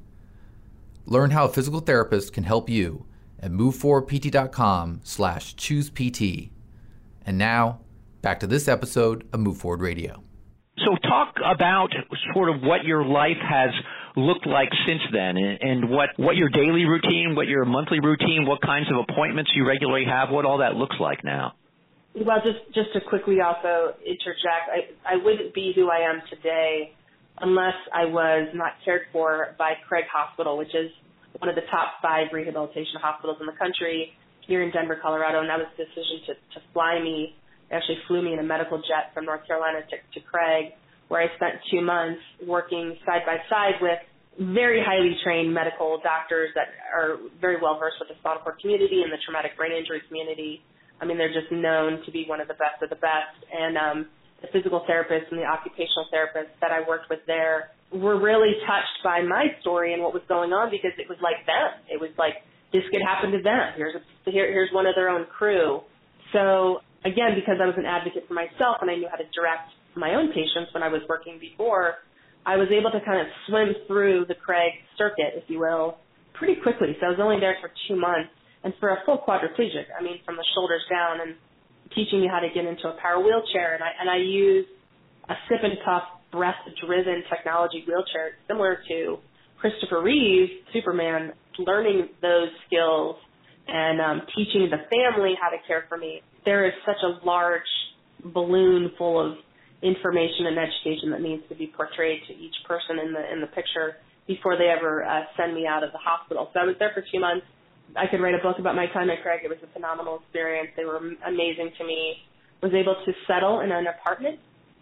Learn 1.04 1.32
how 1.32 1.44
a 1.44 1.50
physical 1.50 1.80
therapist 1.80 2.32
can 2.32 2.44
help 2.44 2.70
you 2.70 3.04
at 3.40 3.50
moveforwardpt.com 3.50 5.00
slash 5.04 5.54
choosept. 5.56 6.50
And 7.26 7.36
now, 7.36 7.80
back 8.22 8.40
to 8.40 8.46
this 8.46 8.68
episode 8.68 9.28
of 9.34 9.40
Move 9.40 9.58
Forward 9.58 9.82
Radio. 9.82 10.22
So 10.78 10.96
talk 11.02 11.34
about 11.44 11.90
sort 12.32 12.48
of 12.48 12.62
what 12.62 12.84
your 12.84 13.04
life 13.04 13.36
has 13.42 13.70
looked 14.16 14.46
like 14.46 14.68
since 14.86 15.02
then 15.12 15.36
and, 15.36 15.58
and 15.60 15.90
what, 15.90 16.10
what 16.16 16.36
your 16.36 16.48
daily 16.48 16.84
routine, 16.84 17.34
what 17.34 17.46
your 17.46 17.64
monthly 17.64 18.00
routine, 18.00 18.46
what 18.46 18.60
kinds 18.62 18.86
of 18.90 19.04
appointments 19.08 19.50
you 19.54 19.66
regularly 19.66 20.04
have, 20.04 20.30
what 20.30 20.44
all 20.44 20.58
that 20.58 20.74
looks 20.74 20.96
like 21.00 21.24
now. 21.24 21.54
Well, 22.14 22.42
just 22.42 22.74
just 22.74 22.90
to 22.94 23.00
quickly 23.00 23.38
also 23.40 23.94
interject, 24.02 24.66
I, 24.66 25.14
I 25.14 25.22
wouldn't 25.22 25.54
be 25.54 25.72
who 25.76 25.88
I 25.88 26.10
am 26.10 26.22
today 26.28 26.92
unless 27.40 27.78
I 27.94 28.06
was 28.06 28.48
not 28.54 28.72
cared 28.84 29.02
for 29.12 29.54
by 29.58 29.74
Craig 29.86 30.04
Hospital, 30.10 30.58
which 30.58 30.74
is 30.74 30.90
one 31.38 31.48
of 31.48 31.54
the 31.54 31.66
top 31.70 32.02
five 32.02 32.32
rehabilitation 32.32 32.98
hospitals 32.98 33.38
in 33.38 33.46
the 33.46 33.54
country 33.54 34.10
here 34.46 34.62
in 34.62 34.72
Denver, 34.72 34.98
Colorado. 35.00 35.40
And 35.40 35.48
that 35.48 35.58
was 35.58 35.68
the 35.76 35.84
decision 35.84 36.26
to, 36.26 36.32
to 36.58 36.64
fly 36.72 36.98
me. 36.98 37.36
They 37.70 37.76
actually 37.76 38.02
flew 38.08 38.22
me 38.22 38.32
in 38.32 38.40
a 38.40 38.46
medical 38.46 38.78
jet 38.78 39.14
from 39.14 39.26
North 39.26 39.46
Carolina 39.46 39.84
to, 39.86 39.96
to 40.18 40.26
Craig 40.26 40.74
where 41.08 41.20
I 41.20 41.34
spent 41.36 41.60
two 41.70 41.80
months 41.80 42.20
working 42.46 42.96
side 43.04 43.24
by 43.26 43.36
side 43.48 43.80
with 43.80 43.98
very 44.38 44.78
highly 44.84 45.18
trained 45.24 45.52
medical 45.52 45.98
doctors 46.04 46.50
that 46.54 46.70
are 46.94 47.18
very 47.40 47.58
well 47.60 47.78
versed 47.78 47.96
with 47.98 48.08
the 48.08 48.14
spinal 48.20 48.38
cord 48.42 48.60
community 48.60 49.02
and 49.02 49.10
the 49.10 49.18
traumatic 49.26 49.56
brain 49.56 49.72
injury 49.74 50.00
community. 50.06 50.62
I 51.00 51.06
mean, 51.06 51.18
they're 51.18 51.34
just 51.34 51.50
known 51.50 52.02
to 52.06 52.10
be 52.12 52.24
one 52.26 52.40
of 52.40 52.46
the 52.46 52.54
best 52.54 52.78
of 52.82 52.90
the 52.90 53.00
best. 53.02 53.34
And 53.50 53.74
um, 53.76 53.98
the 54.42 54.48
physical 54.54 54.86
therapists 54.86 55.30
and 55.30 55.42
the 55.42 55.46
occupational 55.46 56.06
therapists 56.14 56.54
that 56.62 56.70
I 56.70 56.86
worked 56.86 57.10
with 57.10 57.20
there 57.26 57.74
were 57.90 58.20
really 58.20 58.54
touched 58.62 59.02
by 59.02 59.22
my 59.22 59.50
story 59.60 59.94
and 59.94 60.02
what 60.02 60.14
was 60.14 60.22
going 60.28 60.52
on 60.52 60.70
because 60.70 60.94
it 60.98 61.08
was 61.08 61.18
like 61.18 61.42
them. 61.46 61.82
It 61.90 61.98
was 61.98 62.10
like 62.18 62.46
this 62.70 62.86
could 62.92 63.02
happen 63.02 63.32
to 63.32 63.42
them. 63.42 63.74
Here's 63.74 63.96
a, 63.96 64.02
here, 64.30 64.46
here's 64.46 64.70
one 64.70 64.86
of 64.86 64.94
their 64.94 65.08
own 65.08 65.26
crew. 65.26 65.80
So 66.32 66.84
again, 67.02 67.34
because 67.34 67.58
I 67.58 67.66
was 67.66 67.74
an 67.78 67.86
advocate 67.86 68.28
for 68.28 68.34
myself 68.34 68.78
and 68.82 68.90
I 68.90 68.94
knew 68.94 69.08
how 69.10 69.18
to 69.18 69.26
direct 69.34 69.72
my 69.98 70.14
own 70.14 70.28
patients 70.28 70.72
when 70.72 70.82
I 70.82 70.88
was 70.88 71.02
working 71.08 71.38
before, 71.40 71.94
I 72.46 72.56
was 72.56 72.68
able 72.72 72.90
to 72.90 73.04
kind 73.04 73.20
of 73.20 73.26
swim 73.46 73.74
through 73.86 74.26
the 74.26 74.34
Craig 74.34 74.72
circuit, 74.96 75.36
if 75.36 75.44
you 75.48 75.60
will, 75.60 75.98
pretty 76.34 76.60
quickly. 76.62 76.96
So 77.00 77.06
I 77.06 77.10
was 77.10 77.20
only 77.20 77.40
there 77.40 77.56
for 77.60 77.70
two 77.88 77.96
months. 77.96 78.30
And 78.64 78.74
for 78.80 78.90
a 78.90 78.98
full 79.06 79.18
quadriplegic, 79.18 79.86
I 79.98 80.02
mean, 80.02 80.18
from 80.24 80.36
the 80.36 80.44
shoulders 80.54 80.82
down 80.90 81.20
and 81.20 81.36
teaching 81.94 82.20
me 82.20 82.28
how 82.30 82.40
to 82.40 82.48
get 82.52 82.64
into 82.64 82.88
a 82.88 82.96
power 83.00 83.22
wheelchair. 83.22 83.74
And 83.74 83.82
I, 83.84 83.90
and 84.00 84.10
I 84.10 84.16
use 84.16 84.66
a 85.28 85.34
sip 85.48 85.62
and 85.62 85.78
puff 85.84 86.02
breath 86.32 86.58
driven 86.84 87.22
technology 87.28 87.84
wheelchair 87.86 88.32
similar 88.48 88.78
to 88.88 89.18
Christopher 89.60 90.02
Reeve, 90.02 90.48
Superman, 90.72 91.32
learning 91.58 92.08
those 92.22 92.48
skills 92.66 93.16
and 93.66 94.00
um, 94.00 94.26
teaching 94.36 94.68
the 94.70 94.78
family 94.88 95.34
how 95.40 95.50
to 95.50 95.56
care 95.66 95.84
for 95.88 95.98
me. 95.98 96.22
There 96.44 96.66
is 96.66 96.72
such 96.86 97.02
a 97.02 97.24
large 97.26 97.62
balloon 98.24 98.92
full 98.96 99.20
of 99.20 99.38
information 99.82 100.46
and 100.46 100.58
education 100.58 101.10
that 101.10 101.22
needs 101.22 101.42
to 101.48 101.54
be 101.54 101.66
portrayed 101.68 102.20
to 102.26 102.34
each 102.34 102.54
person 102.66 102.98
in 102.98 103.12
the 103.12 103.32
in 103.32 103.40
the 103.40 103.46
picture 103.48 103.96
before 104.26 104.58
they 104.58 104.68
ever 104.68 105.04
uh, 105.04 105.22
send 105.36 105.54
me 105.54 105.66
out 105.66 105.82
of 105.82 105.92
the 105.92 105.98
hospital. 105.98 106.50
So 106.52 106.60
I 106.60 106.64
was 106.64 106.76
there 106.78 106.90
for 106.94 107.02
two 107.12 107.20
months. 107.20 107.46
I 107.96 108.06
could 108.06 108.20
write 108.20 108.34
a 108.34 108.42
book 108.42 108.58
about 108.58 108.76
my 108.76 108.86
time 108.92 109.08
at 109.08 109.22
Craig. 109.22 109.40
It 109.44 109.48
was 109.48 109.58
a 109.64 109.72
phenomenal 109.72 110.20
experience. 110.20 110.68
They 110.76 110.84
were 110.84 111.00
amazing 111.26 111.72
to 111.78 111.84
me. 111.84 112.16
Was 112.60 112.74
able 112.74 112.96
to 113.06 113.12
settle 113.26 113.60
in 113.60 113.70
an 113.70 113.86
apartment 113.86 114.40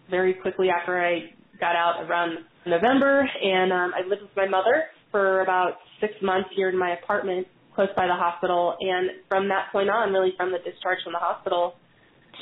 very 0.09 0.33
quickly 0.33 0.69
after 0.69 0.99
I 0.99 1.29
got 1.59 1.75
out 1.75 2.03
around 2.03 2.39
November, 2.65 3.21
and 3.21 3.71
um, 3.71 3.93
I 3.95 4.01
lived 4.07 4.23
with 4.23 4.35
my 4.35 4.47
mother 4.47 4.85
for 5.11 5.41
about 5.41 5.77
six 6.01 6.13
months 6.21 6.49
here 6.55 6.69
in 6.69 6.77
my 6.77 6.97
apartment 6.97 7.47
close 7.77 7.93
by 7.95 8.07
the 8.07 8.17
hospital. 8.17 8.75
And 8.81 9.11
from 9.29 9.47
that 9.49 9.71
point 9.71 9.89
on, 9.89 10.11
really 10.11 10.33
from 10.35 10.51
the 10.51 10.57
discharge 10.57 10.97
from 11.03 11.13
the 11.13 11.21
hospital, 11.21 11.75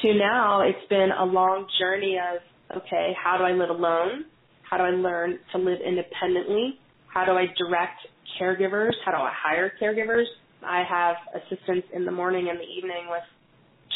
to 0.02 0.14
now, 0.14 0.62
it's 0.62 0.88
been 0.90 1.10
a 1.18 1.26
long 1.26 1.68
journey 1.80 2.18
of, 2.18 2.78
okay, 2.78 3.14
how 3.22 3.38
do 3.38 3.44
I 3.44 3.52
live 3.52 3.70
alone? 3.70 4.26
How 4.70 4.78
do 4.78 4.84
I 4.84 4.90
learn 4.90 5.40
to 5.52 5.58
live 5.58 5.80
independently? 5.86 6.80
How 7.08 7.26
do 7.26 7.32
I 7.32 7.46
direct 7.58 8.00
caregivers? 8.40 8.92
How 9.06 9.12
do 9.12 9.18
I 9.18 9.32
hire 9.34 9.72
caregivers? 9.82 10.26
I 10.64 10.84
have 10.90 11.16
assistants 11.36 11.88
in 11.94 12.06
the 12.06 12.12
morning 12.12 12.48
and 12.50 12.60
the 12.60 12.64
evening 12.64 13.08
with 13.10 13.24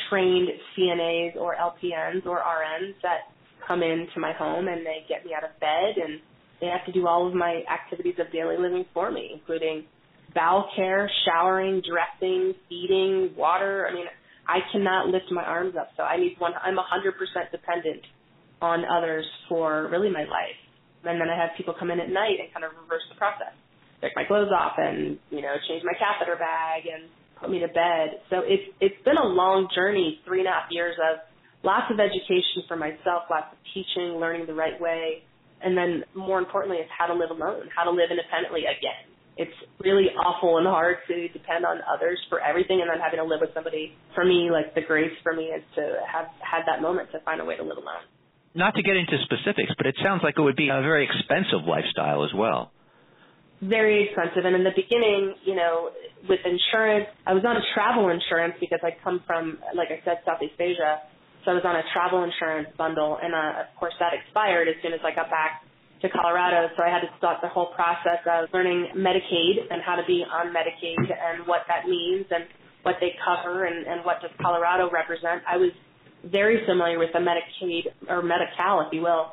trained 0.10 0.50
CNAs 0.78 1.36
or 1.36 1.56
LPNs 1.56 2.26
or 2.26 2.40
RNs 2.40 2.94
that 3.02 3.32
come 3.68 3.84
into 3.84 4.20
my 4.20 4.34
home 4.34 4.68
and 4.68 4.86
they 4.86 5.06
get 5.08 5.26
me 5.26 5.32
out 5.36 5.44
of 5.44 5.60
bed 5.60 6.04
and 6.04 6.20
they 6.62 6.68
have 6.68 6.86
to 6.86 6.92
do 6.92 7.08
all 7.08 7.28
of 7.28 7.34
my 7.34 7.64
activities 7.72 8.16
of 8.20 8.32
daily 8.32 8.58
living 8.58 8.86
for 8.94 9.12
me, 9.12 9.32
including 9.34 9.86
bowel 10.36 10.70
care, 10.76 11.10
showering, 11.26 11.82
dressing, 11.82 12.54
feeding, 12.68 13.32
water. 13.36 13.88
I 13.90 13.94
mean, 13.94 14.06
I 14.48 14.60
cannot 14.72 15.08
lift 15.08 15.32
my 15.32 15.44
arms 15.44 15.76
up, 15.80 15.90
so 15.98 16.04
I 16.04 16.18
need 16.18 16.36
one. 16.40 16.54
I'm 16.62 16.76
100% 16.76 17.52
dependent 17.52 18.02
on 18.62 18.84
others 18.86 19.26
for 19.48 19.88
really 19.92 20.10
my 20.10 20.24
life. 20.24 20.60
And 21.04 21.20
then 21.20 21.30
I 21.30 21.38
have 21.40 21.56
people 21.56 21.74
come 21.78 21.92
in 21.92 22.00
at 22.00 22.10
night 22.10 22.40
and 22.40 22.52
kind 22.52 22.66
of 22.66 22.72
reverse 22.76 23.04
the 23.08 23.16
process, 23.16 23.56
take 24.02 24.12
my 24.16 24.26
clothes 24.26 24.52
off, 24.52 24.74
and 24.78 25.18
you 25.32 25.42
know 25.42 25.56
change 25.68 25.84
my 25.86 25.96
catheter 25.96 26.36
bag 26.36 26.84
and 26.92 27.08
put 27.40 27.50
me 27.50 27.60
to 27.60 27.72
bed. 27.72 28.20
So 28.30 28.44
it's 28.44 28.68
it's 28.82 29.00
been 29.06 29.16
a 29.16 29.28
long 29.28 29.70
journey, 29.74 30.20
three 30.26 30.40
and 30.40 30.48
a 30.48 30.52
half 30.52 30.68
years 30.72 30.96
of 31.00 31.24
lots 31.64 31.88
of 31.88 32.00
education 32.00 32.68
for 32.68 32.76
myself, 32.76 33.32
lots 33.32 33.48
of 33.56 33.60
teaching, 33.72 34.20
learning 34.20 34.46
the 34.46 34.56
right 34.56 34.76
way 34.80 35.24
and 35.62 35.78
then 35.78 36.04
more 36.16 36.40
importantly, 36.40 36.78
is 36.78 36.90
how 36.96 37.08
to 37.08 37.14
live 37.14 37.32
alone, 37.32 37.68
how 37.76 37.84
to 37.84 37.92
live 37.92 38.12
independently 38.12 38.62
again. 38.62 39.04
It's 39.40 39.56
really 39.80 40.12
awful 40.20 40.60
and 40.60 40.68
hard 40.68 40.98
to 41.08 41.28
depend 41.32 41.64
on 41.66 41.80
others 41.88 42.20
for 42.28 42.44
everything, 42.44 42.84
and 42.84 42.92
then 42.92 43.00
having 43.00 43.24
to 43.24 43.26
live 43.26 43.40
with 43.40 43.56
somebody. 43.56 43.96
For 44.14 44.26
me, 44.26 44.52
like 44.52 44.76
the 44.76 44.84
grace 44.84 45.16
for 45.24 45.32
me 45.32 45.56
is 45.56 45.64
to 45.80 46.04
have 46.04 46.28
had 46.44 46.68
that 46.68 46.84
moment 46.84 47.10
to 47.16 47.24
find 47.24 47.40
a 47.40 47.46
way 47.46 47.56
to 47.56 47.64
live 47.64 47.80
alone. 47.80 48.04
Not 48.54 48.76
to 48.76 48.84
get 48.84 48.98
into 48.98 49.16
specifics, 49.24 49.72
but 49.78 49.88
it 49.88 49.96
sounds 50.04 50.22
like 50.22 50.36
it 50.38 50.42
would 50.42 50.60
be 50.60 50.68
a 50.68 50.82
very 50.84 51.08
expensive 51.08 51.64
lifestyle 51.64 52.26
as 52.26 52.34
well 52.36 52.74
very 53.62 54.08
expensive. 54.08 54.46
And 54.46 54.56
in 54.56 54.64
the 54.64 54.76
beginning, 54.76 55.36
you 55.44 55.56
know, 55.56 55.92
with 56.28 56.40
insurance, 56.46 57.08
I 57.28 57.34
was 57.34 57.44
on 57.44 57.58
a 57.58 57.66
travel 57.76 58.10
insurance 58.10 58.56
because 58.60 58.80
I 58.84 58.96
come 59.04 59.22
from, 59.28 59.60
like 59.76 59.90
I 59.92 60.00
said, 60.06 60.24
Southeast 60.26 60.56
Asia. 60.60 61.04
So 61.44 61.52
I 61.52 61.54
was 61.56 61.64
on 61.64 61.76
a 61.76 61.84
travel 61.92 62.24
insurance 62.24 62.68
bundle, 62.78 63.18
and 63.22 63.32
uh, 63.32 63.64
of 63.64 63.72
course 63.80 63.96
that 64.00 64.12
expired 64.12 64.68
as 64.68 64.76
soon 64.84 64.92
as 64.92 65.00
I 65.04 65.16
got 65.16 65.32
back 65.32 65.64
to 66.02 66.10
Colorado. 66.10 66.70
So 66.78 66.84
I 66.84 66.90
had 66.90 67.02
to 67.02 67.12
start 67.18 67.40
the 67.42 67.50
whole 67.50 67.74
process 67.76 68.24
of 68.26 68.50
learning 68.54 68.96
Medicaid 68.96 69.68
and 69.70 69.82
how 69.86 69.96
to 69.96 70.06
be 70.08 70.24
on 70.24 70.54
Medicaid 70.54 71.00
and 71.12 71.46
what 71.46 71.62
that 71.68 71.88
means 71.88 72.26
and 72.32 72.46
what 72.84 72.96
they 73.00 73.12
cover 73.24 73.66
and, 73.66 73.86
and 73.86 74.06
what 74.06 74.22
does 74.22 74.32
Colorado 74.42 74.90
represent. 74.92 75.44
I 75.48 75.58
was 75.58 75.72
very 76.24 76.66
familiar 76.66 77.00
with 77.00 77.12
the 77.14 77.20
Medicaid 77.20 77.92
or 78.08 78.22
Medi-Cal, 78.22 78.88
if 78.88 78.94
you 78.94 79.02
will, 79.02 79.32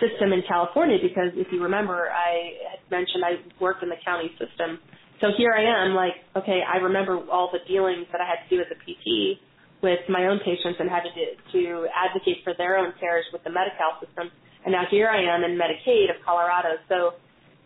system 0.00 0.32
in 0.32 0.42
California 0.48 0.98
because 1.00 1.32
if 1.36 1.48
you 1.52 1.62
remember, 1.62 2.10
I 2.10 2.76
had 2.76 2.80
mentioned 2.90 3.24
I 3.24 3.40
worked 3.60 3.82
in 3.82 3.88
the 3.88 4.00
county 4.04 4.32
system. 4.40 4.78
So 5.20 5.28
here 5.36 5.54
I 5.54 5.62
am, 5.62 5.94
like, 5.94 6.18
okay, 6.36 6.60
I 6.66 6.78
remember 6.78 7.20
all 7.30 7.50
the 7.52 7.60
dealings 7.68 8.06
that 8.10 8.20
I 8.20 8.26
had 8.26 8.42
to 8.42 8.48
do 8.50 8.60
as 8.60 8.66
a 8.72 8.78
PT 8.82 9.38
with 9.82 10.00
my 10.08 10.26
own 10.26 10.38
patients 10.44 10.78
and 10.78 10.88
had 10.88 11.02
to 11.02 11.12
to 11.52 11.86
advocate 11.90 12.38
for 12.44 12.54
their 12.56 12.78
own 12.78 12.94
cares 12.98 13.24
with 13.32 13.42
the 13.44 13.50
Medi-Cal 13.50 13.98
system. 14.02 14.30
And 14.64 14.72
now 14.72 14.84
here 14.90 15.08
I 15.08 15.22
am 15.34 15.42
in 15.44 15.58
Medicaid 15.58 16.10
of 16.10 16.24
Colorado. 16.24 16.78
So 16.88 17.14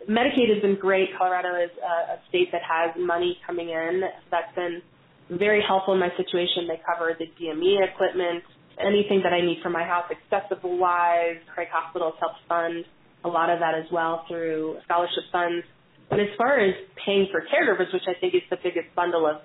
Medicaid 0.09 0.53
has 0.53 0.61
been 0.61 0.77
great. 0.79 1.09
Colorado 1.17 1.49
is 1.61 1.71
a, 1.77 2.13
a 2.13 2.17
state 2.29 2.49
that 2.51 2.61
has 2.61 2.95
money 2.97 3.37
coming 3.45 3.69
in. 3.69 4.01
That's 4.31 4.53
been 4.55 4.81
very 5.29 5.61
helpful 5.65 5.93
in 5.93 5.99
my 5.99 6.09
situation. 6.17 6.67
They 6.67 6.81
cover 6.85 7.15
the 7.17 7.25
DME 7.37 7.83
equipment, 7.83 8.43
anything 8.79 9.21
that 9.23 9.33
I 9.33 9.41
need 9.41 9.59
for 9.61 9.69
my 9.69 9.83
house 9.83 10.05
accessible 10.09 10.77
wise. 10.77 11.37
Craig 11.53 11.67
Hospitals 11.71 12.15
helps 12.19 12.39
fund 12.47 12.85
a 13.23 13.27
lot 13.27 13.49
of 13.49 13.59
that 13.59 13.75
as 13.75 13.85
well 13.91 14.25
through 14.27 14.77
scholarship 14.85 15.27
funds. 15.31 15.65
But 16.09 16.19
as 16.19 16.29
far 16.37 16.59
as 16.59 16.73
paying 17.05 17.27
for 17.31 17.41
caregivers, 17.41 17.91
which 17.93 18.07
I 18.07 18.17
think 18.19 18.33
is 18.33 18.41
the 18.49 18.57
biggest 18.63 18.87
bundle 18.95 19.27
of, 19.27 19.43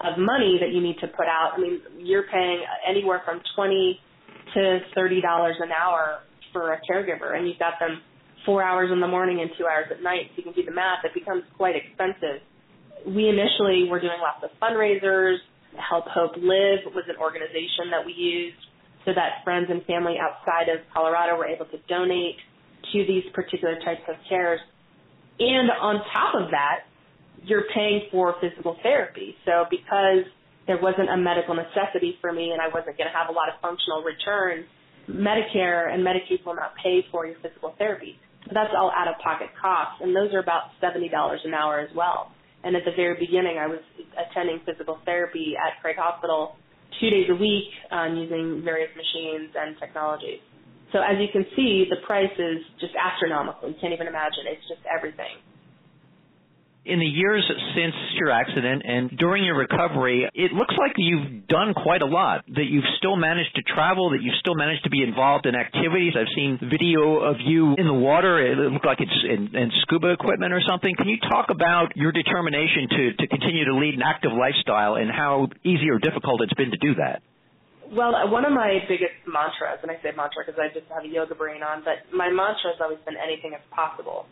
of 0.00 0.18
money 0.18 0.58
that 0.60 0.70
you 0.70 0.80
need 0.80 0.96
to 1.00 1.08
put 1.08 1.26
out, 1.26 1.52
I 1.56 1.60
mean, 1.60 1.80
you're 1.98 2.28
paying 2.30 2.62
anywhere 2.88 3.22
from 3.24 3.40
20 3.56 4.00
to 4.54 4.80
$30 4.96 5.20
an 5.60 5.72
hour 5.72 6.20
for 6.54 6.72
a 6.72 6.80
caregiver, 6.88 7.36
and 7.36 7.46
you've 7.46 7.58
got 7.58 7.74
them 7.82 8.00
four 8.46 8.62
hours 8.62 8.90
in 8.92 9.00
the 9.00 9.08
morning 9.08 9.40
and 9.42 9.50
two 9.58 9.66
hours 9.66 9.90
at 9.90 10.02
night. 10.02 10.30
So 10.32 10.38
you 10.38 10.42
can 10.44 10.52
do 10.54 10.64
the 10.64 10.72
math. 10.72 11.04
It 11.04 11.12
becomes 11.12 11.42
quite 11.58 11.74
expensive. 11.74 12.40
We 13.04 13.28
initially 13.28 13.90
were 13.90 14.00
doing 14.00 14.22
lots 14.22 14.40
of 14.40 14.50
fundraisers. 14.62 15.36
Help 15.74 16.06
Hope 16.06 16.36
Live 16.36 16.86
was 16.94 17.04
an 17.10 17.16
organization 17.18 17.90
that 17.90 18.06
we 18.06 18.14
used 18.14 18.62
so 19.04 19.12
that 19.12 19.42
friends 19.42 19.66
and 19.68 19.84
family 19.84 20.14
outside 20.16 20.70
of 20.70 20.80
Colorado 20.94 21.36
were 21.36 21.46
able 21.46 21.66
to 21.66 21.78
donate 21.88 22.36
to 22.92 23.04
these 23.04 23.24
particular 23.34 23.74
types 23.84 24.06
of 24.08 24.16
cares. 24.28 24.60
And 25.38 25.68
on 25.70 26.00
top 26.14 26.34
of 26.34 26.50
that, 26.52 26.86
you're 27.42 27.66
paying 27.74 28.08
for 28.10 28.36
physical 28.40 28.76
therapy. 28.82 29.34
So 29.44 29.66
because 29.68 30.24
there 30.66 30.80
wasn't 30.80 31.10
a 31.10 31.16
medical 31.16 31.54
necessity 31.54 32.16
for 32.20 32.32
me 32.32 32.52
and 32.52 32.60
I 32.60 32.68
wasn't 32.68 32.96
going 32.96 33.10
to 33.10 33.16
have 33.16 33.28
a 33.28 33.32
lot 33.32 33.48
of 33.52 33.60
functional 33.60 34.02
return, 34.02 34.64
Medicare 35.08 35.92
and 35.92 36.04
Medicaid 36.04 36.44
will 36.44 36.56
not 36.56 36.74
pay 36.82 37.04
for 37.10 37.26
your 37.26 37.36
physical 37.42 37.74
therapy. 37.78 38.18
But 38.44 38.54
that's 38.54 38.74
all 38.76 38.92
out 38.94 39.08
of 39.08 39.14
pocket 39.24 39.48
costs, 39.60 40.02
and 40.02 40.14
those 40.14 40.32
are 40.34 40.40
about 40.40 40.76
$70 40.82 41.08
an 41.08 41.54
hour 41.54 41.80
as 41.80 41.88
well. 41.96 42.32
And 42.62 42.76
at 42.76 42.84
the 42.84 42.92
very 42.96 43.18
beginning, 43.18 43.56
I 43.58 43.66
was 43.66 43.80
attending 44.16 44.60
physical 44.64 44.98
therapy 45.04 45.54
at 45.56 45.80
Craig 45.80 45.96
Hospital 45.98 46.56
two 47.00 47.10
days 47.10 47.26
a 47.30 47.34
week 47.34 47.72
um, 47.90 48.16
using 48.16 48.62
various 48.64 48.90
machines 48.96 49.52
and 49.56 49.76
technologies. 49.80 50.40
So 50.92 51.00
as 51.00 51.16
you 51.18 51.28
can 51.32 51.44
see, 51.56 51.84
the 51.88 52.04
price 52.06 52.32
is 52.38 52.64
just 52.80 52.92
astronomical. 52.94 53.68
You 53.68 53.76
can't 53.80 53.92
even 53.92 54.06
imagine. 54.06 54.46
It's 54.46 54.64
just 54.68 54.80
everything 54.86 55.40
in 56.84 57.00
the 57.00 57.06
years 57.06 57.42
since 57.74 57.94
your 58.18 58.30
accident 58.30 58.82
and 58.84 59.10
during 59.16 59.44
your 59.44 59.56
recovery, 59.56 60.28
it 60.34 60.52
looks 60.52 60.74
like 60.78 60.92
you've 60.96 61.48
done 61.48 61.74
quite 61.74 62.02
a 62.02 62.06
lot. 62.06 62.44
That 62.48 62.68
you've 62.68 62.86
still 62.98 63.16
managed 63.16 63.56
to 63.56 63.62
travel, 63.62 64.10
that 64.10 64.22
you've 64.22 64.36
still 64.40 64.54
managed 64.54 64.84
to 64.84 64.90
be 64.90 65.02
involved 65.02 65.46
in 65.46 65.54
activities. 65.54 66.12
I've 66.16 66.30
seen 66.34 66.58
video 66.60 67.20
of 67.20 67.36
you 67.40 67.74
in 67.76 67.86
the 67.86 67.94
water. 67.94 68.40
It 68.40 68.56
looked 68.72 68.86
like 68.86 69.00
it's 69.00 69.24
in, 69.24 69.56
in 69.56 69.70
scuba 69.82 70.12
equipment 70.12 70.52
or 70.52 70.60
something. 70.68 70.94
Can 70.96 71.08
you 71.08 71.18
talk 71.20 71.48
about 71.48 71.96
your 71.96 72.12
determination 72.12 72.88
to, 72.90 73.02
to 73.20 73.26
continue 73.28 73.64
to 73.64 73.76
lead 73.76 73.94
an 73.94 74.02
active 74.02 74.32
lifestyle 74.32 74.96
and 74.96 75.10
how 75.10 75.48
easy 75.64 75.88
or 75.90 75.98
difficult 75.98 76.42
it's 76.42 76.54
been 76.54 76.70
to 76.70 76.78
do 76.78 76.94
that? 76.96 77.22
Well, 77.92 78.16
uh, 78.16 78.30
one 78.30 78.44
of 78.44 78.52
my 78.52 78.80
biggest 78.88 79.12
mantras, 79.28 79.78
and 79.82 79.90
I 79.90 80.00
say 80.02 80.10
mantra 80.16 80.42
because 80.44 80.58
I 80.58 80.72
just 80.72 80.88
have 80.88 81.04
a 81.04 81.08
yoga 81.08 81.34
brain 81.34 81.62
on, 81.62 81.84
but 81.84 82.02
my 82.12 82.28
mantra 82.28 82.72
has 82.72 82.80
always 82.80 82.98
been 83.04 83.14
anything 83.16 83.52
is 83.52 83.60
possible. 83.70 84.26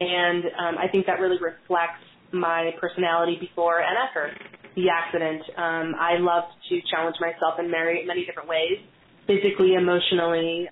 And 0.00 0.44
um, 0.44 0.74
I 0.78 0.88
think 0.90 1.06
that 1.06 1.20
really 1.20 1.38
reflects 1.38 2.02
my 2.32 2.72
personality 2.80 3.38
before 3.40 3.80
and 3.80 3.96
after 3.96 4.34
the 4.74 4.90
accident. 4.90 5.42
Um, 5.56 5.94
I 5.98 6.18
loved 6.18 6.52
to 6.68 6.80
challenge 6.90 7.16
myself 7.20 7.58
in 7.58 7.70
many, 7.70 8.04
many 8.06 8.26
different 8.26 8.48
ways, 8.48 8.78
physically, 9.26 9.74
emotionally, 9.74 10.68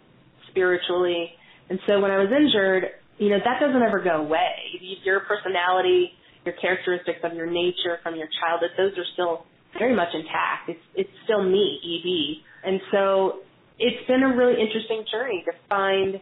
spiritually. 0.51 1.31
And 1.71 1.79
so 1.87 2.01
when 2.01 2.11
I 2.11 2.19
was 2.19 2.29
injured, 2.35 2.91
you 3.19 3.31
know, 3.31 3.39
that 3.39 3.61
doesn't 3.61 3.83
ever 3.83 4.03
go 4.03 4.27
away. 4.27 4.59
Your 5.05 5.21
personality, 5.21 6.11
your 6.45 6.55
characteristics 6.61 7.21
of 7.23 7.35
your 7.35 7.47
nature 7.47 8.03
from 8.03 8.17
your 8.17 8.29
childhood, 8.43 8.71
those 8.77 8.99
are 8.99 9.07
still 9.13 9.47
very 9.79 9.95
much 9.95 10.09
intact. 10.13 10.69
It's 10.69 10.85
it's 10.95 11.17
still 11.25 11.43
me, 11.43 11.79
EB. 11.81 12.43
And 12.65 12.81
so 12.91 13.41
it's 13.79 14.07
been 14.07 14.23
a 14.23 14.37
really 14.37 14.61
interesting 14.61 15.05
journey 15.11 15.45
to 15.47 15.53
find 15.69 16.21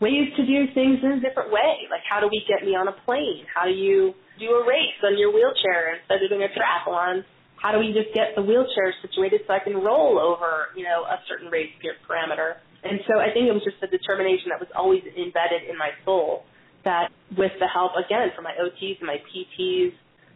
ways 0.00 0.28
to 0.36 0.44
do 0.44 0.66
things 0.74 1.00
in 1.02 1.12
a 1.16 1.20
different 1.20 1.52
way. 1.52 1.88
Like 1.90 2.04
how 2.08 2.20
do 2.20 2.28
we 2.28 2.44
get 2.48 2.66
me 2.66 2.76
on 2.76 2.88
a 2.88 2.96
plane? 3.04 3.44
How 3.52 3.64
do 3.64 3.72
you 3.72 4.14
do 4.38 4.48
a 4.52 4.62
race 4.66 5.00
on 5.04 5.18
your 5.18 5.32
wheelchair 5.32 5.96
instead 5.96 6.22
of 6.22 6.28
doing 6.28 6.44
a 6.44 6.52
triathlon? 6.52 7.24
How 7.56 7.72
do 7.72 7.78
we 7.80 7.96
just 7.96 8.12
get 8.12 8.36
the 8.36 8.44
wheelchair 8.44 8.92
situated 9.00 9.40
so 9.48 9.54
I 9.54 9.60
can 9.60 9.80
roll 9.80 10.20
over, 10.20 10.76
you 10.76 10.84
know, 10.84 11.08
a 11.08 11.16
certain 11.28 11.48
race 11.48 11.72
parameter? 12.04 12.60
And 12.84 13.00
so 13.08 13.18
I 13.18 13.32
think 13.32 13.48
it 13.48 13.54
was 13.56 13.64
just 13.64 13.80
a 13.82 13.88
determination 13.88 14.52
that 14.52 14.60
was 14.60 14.68
always 14.76 15.02
embedded 15.02 15.64
in 15.68 15.76
my 15.80 15.90
soul 16.04 16.44
that 16.84 17.10
with 17.36 17.50
the 17.58 17.66
help, 17.66 17.92
again, 17.98 18.30
from 18.36 18.44
my 18.44 18.54
OTs 18.54 19.00
and 19.00 19.08
my 19.08 19.18
PTs, 19.26 19.92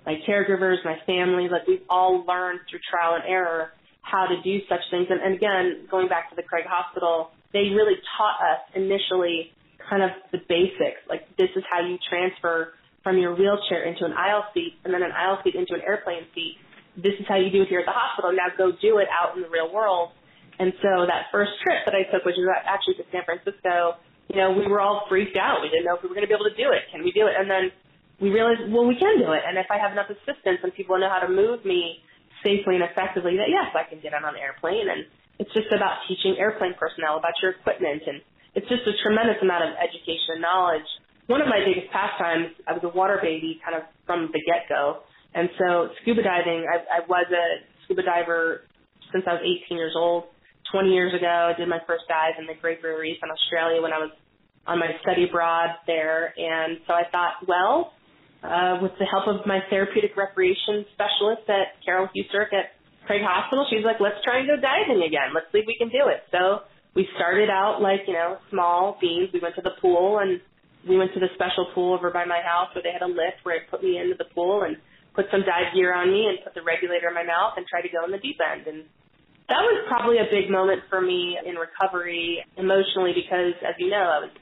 my 0.07 0.17
caregivers, 0.27 0.83
my 0.85 0.97
family, 1.07 1.49
like 1.49 1.69
we've 1.69 1.85
all 1.89 2.25
learned 2.27 2.61
through 2.69 2.81
trial 2.91 3.15
and 3.15 3.25
error 3.29 3.71
how 4.03 4.27
to 4.27 4.41
do 4.43 4.59
such 4.69 4.81
things. 4.91 5.07
And, 5.11 5.21
and 5.21 5.37
again, 5.37 5.87
going 5.91 6.09
back 6.09 6.31
to 6.31 6.37
the 6.37 6.43
Craig 6.43 6.65
Hospital 6.67 7.31
they 7.53 7.75
really 7.75 7.99
taught 8.17 8.39
us 8.41 8.61
initially 8.75 9.51
kind 9.89 10.03
of 10.03 10.11
the 10.33 10.39
basics. 10.49 11.03
Like 11.09 11.27
this 11.37 11.51
is 11.57 11.65
how 11.71 11.83
you 11.83 11.99
transfer 12.09 12.75
from 13.03 13.19
your 13.19 13.35
wheelchair 13.35 13.85
into 13.85 14.05
an 14.05 14.13
aisle 14.13 14.45
seat 14.55 14.77
and 14.85 14.93
then 14.93 15.03
an 15.03 15.13
aisle 15.13 15.41
seat 15.43 15.55
into 15.55 15.75
an 15.75 15.83
airplane 15.83 16.29
seat. 16.35 16.57
This 16.97 17.15
is 17.19 17.27
how 17.27 17.37
you 17.37 17.51
do 17.51 17.63
it 17.63 17.69
here 17.69 17.81
at 17.81 17.89
the 17.89 17.97
hospital. 17.97 18.33
Now 18.33 18.53
go 18.57 18.73
do 18.77 18.99
it 18.99 19.09
out 19.11 19.37
in 19.37 19.43
the 19.43 19.49
real 19.49 19.73
world. 19.73 20.13
And 20.61 20.73
so 20.85 21.09
that 21.09 21.33
first 21.33 21.57
trip 21.65 21.89
that 21.89 21.97
I 21.97 22.05
took, 22.13 22.29
which 22.29 22.37
was 22.37 22.45
actually 22.69 23.01
to 23.01 23.07
San 23.09 23.25
Francisco, 23.25 23.97
you 24.29 24.37
know, 24.37 24.53
we 24.53 24.69
were 24.69 24.79
all 24.79 25.09
freaked 25.09 25.35
out. 25.35 25.65
We 25.65 25.73
didn't 25.73 25.89
know 25.89 25.97
if 25.97 26.05
we 26.05 26.13
were 26.13 26.15
going 26.15 26.29
to 26.29 26.31
be 26.31 26.37
able 26.37 26.53
to 26.53 26.55
do 26.55 26.71
it. 26.71 26.87
Can 26.93 27.03
we 27.03 27.11
do 27.11 27.27
it? 27.27 27.35
And 27.35 27.49
then 27.49 27.73
we 28.21 28.29
realized, 28.29 28.69
well, 28.69 28.85
we 28.85 28.95
can 28.95 29.19
do 29.19 29.33
it. 29.33 29.43
And 29.43 29.57
if 29.57 29.67
I 29.73 29.81
have 29.81 29.91
enough 29.91 30.13
assistance 30.13 30.61
and 30.63 30.71
people 30.77 31.01
know 31.01 31.09
how 31.09 31.25
to 31.25 31.33
move 31.33 31.65
me 31.65 32.05
safely 32.45 32.77
and 32.77 32.85
effectively, 32.85 33.41
that 33.41 33.49
yes, 33.49 33.73
I 33.73 33.89
can 33.89 33.99
get 34.05 34.13
on 34.13 34.23
an 34.23 34.37
airplane 34.37 34.87
and 34.87 35.09
it's 35.41 35.49
just 35.57 35.73
about 35.73 36.05
teaching 36.05 36.37
airplane 36.37 36.77
personnel 36.77 37.17
about 37.17 37.33
your 37.41 37.57
equipment, 37.57 38.05
and 38.05 38.21
it's 38.53 38.69
just 38.69 38.85
a 38.85 38.93
tremendous 39.01 39.41
amount 39.41 39.65
of 39.65 39.73
education 39.81 40.37
and 40.37 40.45
knowledge. 40.45 40.85
One 41.33 41.41
of 41.41 41.49
my 41.49 41.65
biggest 41.65 41.89
pastimes, 41.89 42.53
I 42.69 42.77
was 42.77 42.85
a 42.85 42.93
water 42.93 43.17
baby 43.25 43.57
kind 43.65 43.73
of 43.73 43.89
from 44.05 44.29
the 44.37 44.41
get-go, 44.45 45.01
and 45.33 45.49
so 45.57 45.89
scuba 46.03 46.21
diving, 46.21 46.69
I, 46.69 47.01
I 47.01 47.09
was 47.09 47.25
a 47.33 47.65
scuba 47.85 48.05
diver 48.05 48.69
since 49.17 49.25
I 49.25 49.41
was 49.41 49.43
18 49.65 49.81
years 49.81 49.97
old. 49.97 50.29
20 50.71 50.93
years 50.93 51.15
ago, 51.17 51.51
I 51.51 51.57
did 51.57 51.67
my 51.67 51.81
first 51.87 52.05
dive 52.07 52.37
in 52.39 52.47
the 52.47 52.55
Great 52.61 52.83
Barrier 52.83 53.01
Reef 53.01 53.19
in 53.19 53.31
Australia 53.33 53.81
when 53.81 53.93
I 53.93 53.99
was 53.99 54.13
on 54.69 54.79
my 54.79 54.93
study 55.01 55.25
abroad 55.25 55.71
there, 55.87 56.35
and 56.37 56.79
so 56.87 56.93
I 56.93 57.09
thought, 57.11 57.49
well, 57.49 57.97
uh, 58.45 58.79
with 58.83 58.93
the 59.01 59.09
help 59.09 59.27
of 59.27 59.47
my 59.47 59.61
therapeutic 59.71 60.17
recreation 60.17 60.85
specialist 60.93 61.49
at 61.49 61.81
Carol 61.85 62.09
Husterk 62.13 62.53
at 62.53 62.77
Craig 63.11 63.27
Hospital, 63.27 63.67
she's 63.67 63.83
like, 63.83 63.99
let's 63.99 64.23
try 64.23 64.39
and 64.39 64.47
go 64.47 64.55
diving 64.55 65.03
again. 65.03 65.35
Let's 65.35 65.51
see 65.51 65.59
if 65.59 65.67
we 65.67 65.75
can 65.75 65.91
do 65.91 66.07
it. 66.07 66.23
So 66.31 66.63
we 66.95 67.11
started 67.19 67.51
out 67.51 67.83
like, 67.83 68.07
you 68.07 68.15
know, 68.15 68.39
small 68.55 69.03
beans. 69.03 69.35
We 69.35 69.43
went 69.43 69.59
to 69.59 69.67
the 69.67 69.75
pool 69.83 70.23
and 70.23 70.39
we 70.87 70.95
went 70.95 71.11
to 71.19 71.21
the 71.21 71.27
special 71.35 71.75
pool 71.75 71.99
over 71.99 72.15
by 72.15 72.23
my 72.23 72.39
house 72.39 72.71
where 72.71 72.87
they 72.87 72.95
had 72.95 73.03
a 73.03 73.11
lift 73.11 73.43
where 73.43 73.59
it 73.59 73.67
put 73.67 73.83
me 73.83 73.99
into 73.99 74.15
the 74.15 74.31
pool 74.31 74.63
and 74.63 74.79
put 75.19 75.27
some 75.35 75.43
dive 75.43 75.75
gear 75.75 75.91
on 75.91 76.07
me 76.07 76.31
and 76.31 76.39
put 76.47 76.55
the 76.55 76.63
regulator 76.63 77.11
in 77.11 77.19
my 77.19 77.27
mouth 77.27 77.59
and 77.59 77.67
tried 77.67 77.83
to 77.83 77.91
go 77.91 78.07
in 78.07 78.15
the 78.15 78.23
deep 78.23 78.39
end. 78.39 78.71
And 78.71 78.87
that 79.51 79.59
was 79.59 79.91
probably 79.91 80.23
a 80.23 80.31
big 80.31 80.47
moment 80.47 80.87
for 80.87 81.03
me 81.03 81.35
in 81.35 81.59
recovery 81.59 82.39
emotionally 82.63 83.11
because, 83.11 83.59
as 83.67 83.75
you 83.83 83.91
know, 83.91 84.07
I 84.07 84.23
was 84.23 84.33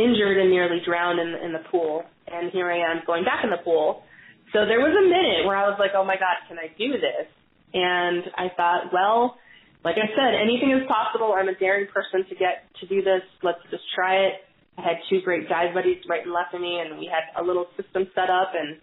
injured 0.00 0.40
and 0.40 0.48
nearly 0.48 0.80
drowned 0.80 1.20
in, 1.20 1.36
in 1.44 1.52
the 1.52 1.68
pool. 1.68 2.00
And 2.32 2.48
here 2.48 2.72
I 2.72 2.80
am 2.80 3.04
going 3.04 3.28
back 3.28 3.44
in 3.44 3.52
the 3.52 3.60
pool. 3.60 4.08
So 4.56 4.64
there 4.64 4.80
was 4.80 4.96
a 4.96 5.04
minute 5.04 5.44
where 5.44 5.60
I 5.60 5.68
was 5.68 5.76
like, 5.76 5.92
oh 5.92 6.00
my 6.00 6.16
God, 6.16 6.40
can 6.48 6.56
I 6.56 6.72
do 6.80 6.96
this? 6.96 7.28
And 7.76 8.24
I 8.40 8.48
thought, 8.56 8.88
well, 8.88 9.36
like 9.84 10.00
I 10.00 10.08
said, 10.16 10.32
anything 10.32 10.72
is 10.72 10.88
possible. 10.88 11.36
I'm 11.36 11.52
a 11.52 11.54
daring 11.54 11.86
person 11.92 12.24
to 12.24 12.34
get 12.34 12.64
to 12.80 12.88
do 12.88 13.04
this. 13.04 13.20
Let's 13.44 13.60
just 13.70 13.84
try 13.92 14.24
it. 14.24 14.48
I 14.78 14.82
had 14.82 14.96
two 15.08 15.20
great 15.20 15.48
dive 15.48 15.76
buddies 15.76 16.00
right 16.08 16.24
and 16.24 16.32
left 16.32 16.56
of 16.56 16.60
me, 16.60 16.80
and 16.80 16.98
we 16.98 17.04
had 17.04 17.28
a 17.36 17.44
little 17.44 17.68
system 17.76 18.08
set 18.16 18.32
up, 18.32 18.56
and 18.56 18.80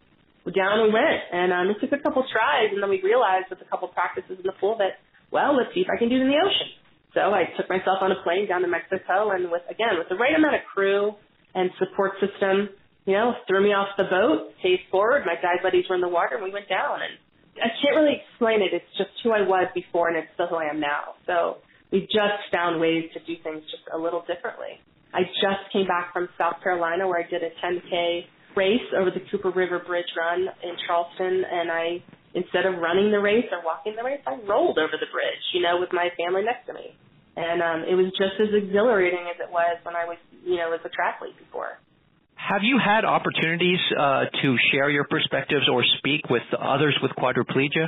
down 0.54 0.86
we 0.86 0.94
went. 0.94 1.22
And 1.34 1.50
um, 1.54 1.66
it 1.74 1.82
took 1.82 1.94
a 1.94 2.02
couple 2.02 2.22
tries, 2.30 2.70
and 2.70 2.82
then 2.82 2.90
we 2.90 3.02
realized 3.02 3.50
with 3.50 3.62
a 3.62 3.70
couple 3.70 3.90
practices 3.90 4.38
in 4.38 4.46
the 4.46 4.58
pool 4.62 4.78
that, 4.78 5.02
well, 5.34 5.58
let's 5.58 5.74
see 5.74 5.82
if 5.82 5.90
I 5.90 5.98
can 5.98 6.10
do 6.10 6.18
it 6.18 6.26
in 6.26 6.30
the 6.30 6.38
ocean. 6.38 6.70
So 7.14 7.34
I 7.34 7.50
took 7.58 7.70
myself 7.70 8.02
on 8.02 8.14
a 8.14 8.20
plane 8.22 8.48
down 8.48 8.62
to 8.62 8.70
Mexico, 8.70 9.34
and 9.34 9.50
with 9.50 9.66
again 9.70 9.98
with 9.98 10.10
the 10.10 10.18
right 10.18 10.34
amount 10.38 10.56
of 10.56 10.62
crew 10.70 11.14
and 11.54 11.70
support 11.78 12.14
system, 12.22 12.70
you 13.06 13.14
know, 13.14 13.34
threw 13.46 13.62
me 13.62 13.74
off 13.74 13.94
the 13.98 14.10
boat, 14.10 14.54
faced 14.62 14.90
forward. 14.90 15.26
My 15.26 15.36
dive 15.36 15.62
buddies 15.62 15.86
were 15.90 15.96
in 15.96 16.02
the 16.02 16.10
water, 16.10 16.36
and 16.36 16.44
we 16.44 16.52
went 16.52 16.70
down. 16.70 17.06
And 17.06 17.14
I 17.58 17.70
can't 17.82 17.96
really 17.96 18.22
explain 18.22 18.62
it. 18.62 18.74
It's 18.74 18.94
just 18.98 19.12
who 19.24 19.32
I 19.32 19.42
was 19.42 19.68
before, 19.74 20.10
and 20.10 20.18
it's 20.18 20.30
still 20.34 20.48
who 20.48 20.56
I 20.56 20.70
am 20.70 20.80
now. 20.80 21.18
So 21.28 21.58
we 21.92 22.02
just 22.10 22.42
found 22.52 22.82
ways 22.82 23.06
to 23.14 23.20
do 23.22 23.38
things 23.44 23.62
just 23.70 23.84
a 23.94 23.98
little 23.98 24.26
differently. 24.26 24.82
I 25.14 25.22
just 25.38 25.70
came 25.72 25.86
back 25.86 26.12
from 26.12 26.28
South 26.38 26.58
Carolina 26.64 27.08
where 27.08 27.22
I 27.22 27.30
did 27.30 27.44
a 27.44 27.54
10K 27.62 28.26
race 28.58 28.90
over 28.98 29.12
the 29.12 29.22
Cooper 29.30 29.52
River 29.52 29.82
Bridge 29.86 30.10
Run 30.18 30.50
in 30.64 30.74
Charleston, 30.88 31.46
and 31.46 31.70
I 31.70 32.02
instead 32.34 32.66
of 32.66 32.82
running 32.82 33.12
the 33.12 33.22
race 33.22 33.46
or 33.54 33.62
walking 33.62 33.94
the 33.96 34.04
race, 34.04 34.22
I 34.26 34.42
rolled 34.50 34.78
over 34.82 34.98
the 34.98 35.10
bridge, 35.14 35.44
you 35.54 35.62
know, 35.62 35.78
with 35.80 35.94
my 35.94 36.10
family 36.18 36.42
next 36.42 36.66
to 36.66 36.74
me. 36.74 36.98
And 37.38 37.62
um, 37.62 37.80
it 37.90 37.94
was 37.94 38.10
just 38.18 38.38
as 38.42 38.54
exhilarating 38.54 39.26
as 39.30 39.38
it 39.42 39.50
was 39.50 39.78
when 39.86 39.96
I 39.96 40.06
was, 40.06 40.18
you 40.46 40.58
know, 40.58 40.74
as 40.74 40.82
a 40.86 40.90
triathlete 40.90 41.38
before. 41.38 41.78
Have 42.44 42.60
you 42.62 42.76
had 42.76 43.06
opportunities 43.06 43.80
uh, 43.96 44.26
to 44.42 44.58
share 44.72 44.90
your 44.90 45.06
perspectives 45.06 45.64
or 45.72 45.82
speak 46.00 46.30
with 46.30 46.44
others 46.60 46.98
with 47.02 47.12
quadriplegia? 47.16 47.88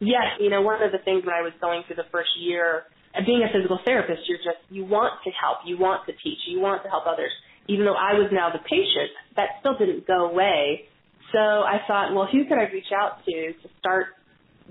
Yes, 0.00 0.40
you 0.40 0.48
know, 0.48 0.62
one 0.62 0.82
of 0.82 0.92
the 0.92 0.98
things 1.04 1.26
when 1.26 1.34
I 1.34 1.42
was 1.42 1.52
going 1.60 1.84
through 1.86 1.96
the 1.96 2.08
first 2.10 2.30
year 2.40 2.84
of 3.14 3.26
being 3.26 3.44
a 3.44 3.52
physical 3.52 3.78
therapist, 3.84 4.22
you're 4.28 4.40
just, 4.40 4.64
you 4.70 4.86
want 4.86 5.20
to 5.24 5.30
help, 5.36 5.58
you 5.66 5.76
want 5.76 6.06
to 6.06 6.12
teach, 6.24 6.40
you 6.48 6.58
want 6.58 6.82
to 6.84 6.88
help 6.88 7.04
others. 7.06 7.30
Even 7.68 7.84
though 7.84 7.96
I 7.96 8.16
was 8.16 8.32
now 8.32 8.48
the 8.48 8.64
patient, 8.64 9.12
that 9.36 9.60
still 9.60 9.76
didn't 9.76 10.06
go 10.06 10.24
away. 10.24 10.88
So 11.32 11.38
I 11.38 11.84
thought, 11.86 12.14
well, 12.14 12.28
who 12.30 12.44
could 12.48 12.56
I 12.56 12.64
reach 12.72 12.92
out 12.96 13.24
to 13.26 13.52
to 13.52 13.68
start 13.78 14.16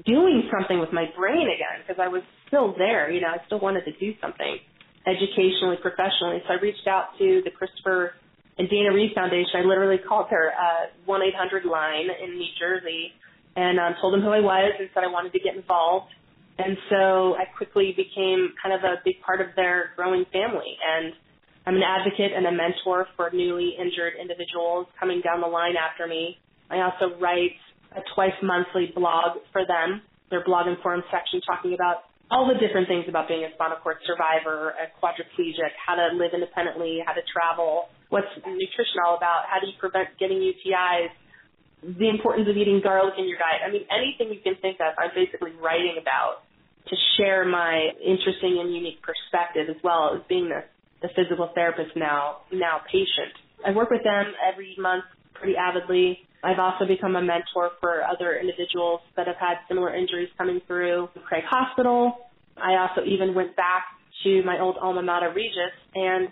doing 0.05 0.49
something 0.49 0.79
with 0.79 0.91
my 0.91 1.05
brain 1.15 1.45
again? 1.45 1.85
Because 1.85 2.01
I 2.01 2.09
was 2.09 2.23
still 2.47 2.73
there, 2.73 3.11
you 3.11 3.21
know, 3.21 3.29
I 3.29 3.45
still 3.45 3.59
wanted 3.59 3.85
to 3.85 3.93
do 4.01 4.17
something 4.19 4.57
educationally, 5.05 5.77
professionally. 5.77 6.41
So 6.47 6.57
I 6.57 6.61
reached 6.61 6.87
out 6.87 7.17
to 7.19 7.41
the 7.45 7.51
Christopher 7.51 8.13
and 8.57 8.69
Dana 8.69 8.93
Reeve 8.93 9.11
Foundation. 9.15 9.63
I 9.63 9.65
literally 9.65 9.97
called 9.97 10.27
their 10.29 10.51
uh, 10.51 11.09
1-800 11.09 11.65
line 11.65 12.07
in 12.23 12.37
New 12.37 12.51
Jersey 12.59 13.11
and 13.55 13.79
um, 13.79 13.95
told 14.01 14.13
them 14.13 14.21
who 14.21 14.29
I 14.29 14.39
was 14.39 14.73
and 14.79 14.89
said 14.93 15.03
I 15.03 15.07
wanted 15.07 15.33
to 15.33 15.39
get 15.39 15.55
involved 15.55 16.13
and 16.57 16.77
so 16.89 17.33
I 17.33 17.45
quickly 17.57 17.93
became 17.97 18.53
kind 18.61 18.75
of 18.75 18.83
a 18.83 19.01
big 19.03 19.21
part 19.25 19.41
of 19.41 19.47
their 19.55 19.91
growing 19.95 20.25
family. 20.31 20.77
And 20.77 21.13
I'm 21.65 21.75
an 21.75 21.83
advocate 21.83 22.31
and 22.35 22.45
a 22.45 22.51
mentor 22.51 23.07
for 23.17 23.31
newly 23.33 23.73
injured 23.79 24.13
individuals 24.21 24.87
coming 24.99 25.21
down 25.21 25.41
the 25.41 25.47
line 25.47 25.73
after 25.73 26.05
me. 26.05 26.37
I 26.69 26.81
also 26.81 27.17
write 27.19 27.57
a 27.95 28.01
twice 28.13 28.37
monthly 28.43 28.93
blog 28.93 29.41
for 29.51 29.65
them, 29.65 30.01
their 30.29 30.43
blog 30.45 30.67
and 30.67 30.77
forum 30.81 31.03
section 31.09 31.41
talking 31.41 31.73
about 31.73 32.05
all 32.29 32.47
the 32.47 32.57
different 32.57 32.87
things 32.87 33.05
about 33.07 33.27
being 33.27 33.45
a 33.45 33.53
spinal 33.53 33.77
cord 33.81 33.97
survivor, 34.05 34.73
a 34.77 34.89
quadriplegic, 34.97 35.73
how 35.77 35.93
to 35.93 36.15
live 36.17 36.33
independently, 36.33 37.01
how 37.05 37.13
to 37.13 37.21
travel, 37.29 37.89
what's 38.13 38.29
nutrition 38.45 39.01
all 39.01 39.17
about, 39.17 39.49
how 39.49 39.57
do 39.57 39.65
you 39.65 39.73
prevent 39.81 40.13
getting 40.21 40.37
UTIs, 40.37 41.09
the 41.81 42.09
importance 42.13 42.45
of 42.47 42.55
eating 42.55 42.79
garlic 42.79 43.17
in 43.17 43.27
your 43.27 43.41
diet. 43.41 43.65
I 43.65 43.73
mean, 43.73 43.89
anything 43.89 44.29
you 44.29 44.39
can 44.39 44.53
think 44.61 44.77
of, 44.79 44.93
I'm 45.01 45.09
basically 45.17 45.51
writing 45.57 45.97
about 45.97 46.45
to 46.87 46.95
share 47.17 47.43
my 47.43 47.89
interesting 47.97 48.61
and 48.61 48.69
unique 48.69 49.01
perspective 49.01 49.65
as 49.67 49.81
well 49.83 50.13
as 50.13 50.21
being 50.29 50.47
the, 50.47 50.61
the 51.01 51.09
physical 51.17 51.49
therapist 51.57 51.97
now, 51.97 52.45
now 52.53 52.85
patient. 52.85 53.33
I 53.65 53.71
work 53.71 53.89
with 53.89 54.03
them 54.03 54.37
every 54.45 54.77
month 54.77 55.09
pretty 55.33 55.55
avidly. 55.57 56.19
I've 56.43 56.59
also 56.59 56.85
become 56.85 57.15
a 57.15 57.21
mentor 57.21 57.71
for 57.81 58.03
other 58.03 58.37
individuals 58.37 59.01
that 59.17 59.25
have 59.25 59.39
had 59.39 59.57
similar 59.67 59.95
injuries 59.95 60.29
coming 60.37 60.61
through 60.67 61.09
Craig 61.25 61.43
Hospital. 61.49 62.29
I 62.61 62.77
also 62.77 63.09
even 63.09 63.33
went 63.33 63.55
back 63.55 63.85
to 64.23 64.43
my 64.43 64.59
old 64.59 64.77
alma 64.77 65.01
mater, 65.01 65.33
Regis, 65.33 65.73
and 65.95 66.29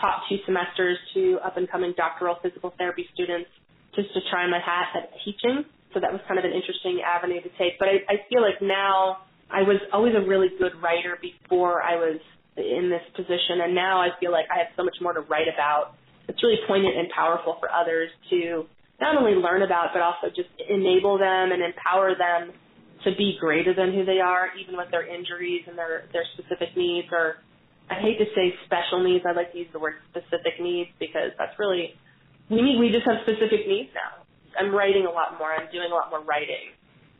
taught 0.00 0.22
two 0.28 0.36
semesters 0.46 0.98
to 1.14 1.38
up 1.44 1.56
and 1.56 1.70
coming 1.70 1.94
doctoral 1.96 2.36
physical 2.42 2.72
therapy 2.78 3.06
students 3.14 3.50
just 3.94 4.12
to 4.14 4.20
try 4.30 4.48
my 4.48 4.58
hat 4.58 4.88
at 4.96 5.10
teaching. 5.24 5.64
So 5.92 6.00
that 6.00 6.12
was 6.12 6.20
kind 6.26 6.38
of 6.38 6.44
an 6.44 6.52
interesting 6.52 7.04
avenue 7.04 7.40
to 7.42 7.50
take. 7.60 7.78
But 7.78 7.88
I, 7.88 8.00
I 8.08 8.16
feel 8.28 8.40
like 8.40 8.60
now 8.62 9.28
I 9.52 9.62
was 9.62 9.76
always 9.92 10.14
a 10.16 10.24
really 10.24 10.48
good 10.58 10.72
writer 10.80 11.18
before 11.20 11.82
I 11.82 11.96
was 11.96 12.20
in 12.56 12.88
this 12.88 13.04
position, 13.16 13.60
and 13.64 13.74
now 13.74 14.00
I 14.00 14.08
feel 14.20 14.32
like 14.32 14.46
I 14.48 14.58
have 14.64 14.72
so 14.76 14.84
much 14.84 14.96
more 15.00 15.12
to 15.12 15.20
write 15.20 15.48
about. 15.52 15.94
It's 16.28 16.42
really 16.42 16.60
poignant 16.66 16.96
and 16.96 17.08
powerful 17.12 17.56
for 17.60 17.68
others 17.68 18.08
to 18.30 18.64
not 19.00 19.16
only 19.16 19.32
learn 19.32 19.62
about, 19.62 19.92
but 19.92 20.00
also 20.00 20.28
just 20.28 20.48
enable 20.68 21.18
them 21.18 21.52
and 21.52 21.60
empower 21.60 22.14
them 22.16 22.52
to 23.04 23.10
be 23.16 23.36
greater 23.40 23.74
than 23.74 23.92
who 23.92 24.04
they 24.04 24.20
are, 24.20 24.48
even 24.60 24.76
with 24.76 24.90
their 24.90 25.04
injuries 25.04 25.62
and 25.66 25.76
their, 25.76 26.04
their 26.12 26.24
specific 26.34 26.76
needs, 26.76 27.08
or 27.10 27.36
I 27.92 28.00
hate 28.00 28.16
to 28.16 28.28
say 28.32 28.56
special 28.64 29.04
needs. 29.04 29.24
I 29.28 29.36
like 29.36 29.52
to 29.52 29.58
use 29.58 29.68
the 29.72 29.78
word 29.78 30.00
specific 30.08 30.56
needs 30.56 30.88
because 30.96 31.36
that's 31.36 31.52
really 31.60 31.92
we 32.48 32.64
need, 32.64 32.80
we 32.80 32.88
just 32.88 33.04
have 33.04 33.20
specific 33.28 33.68
needs 33.68 33.92
now. 33.92 34.24
I'm 34.56 34.72
writing 34.72 35.04
a 35.04 35.12
lot 35.12 35.36
more. 35.36 35.52
I'm 35.52 35.68
doing 35.72 35.92
a 35.92 35.94
lot 35.94 36.08
more 36.08 36.24
writing, 36.24 36.72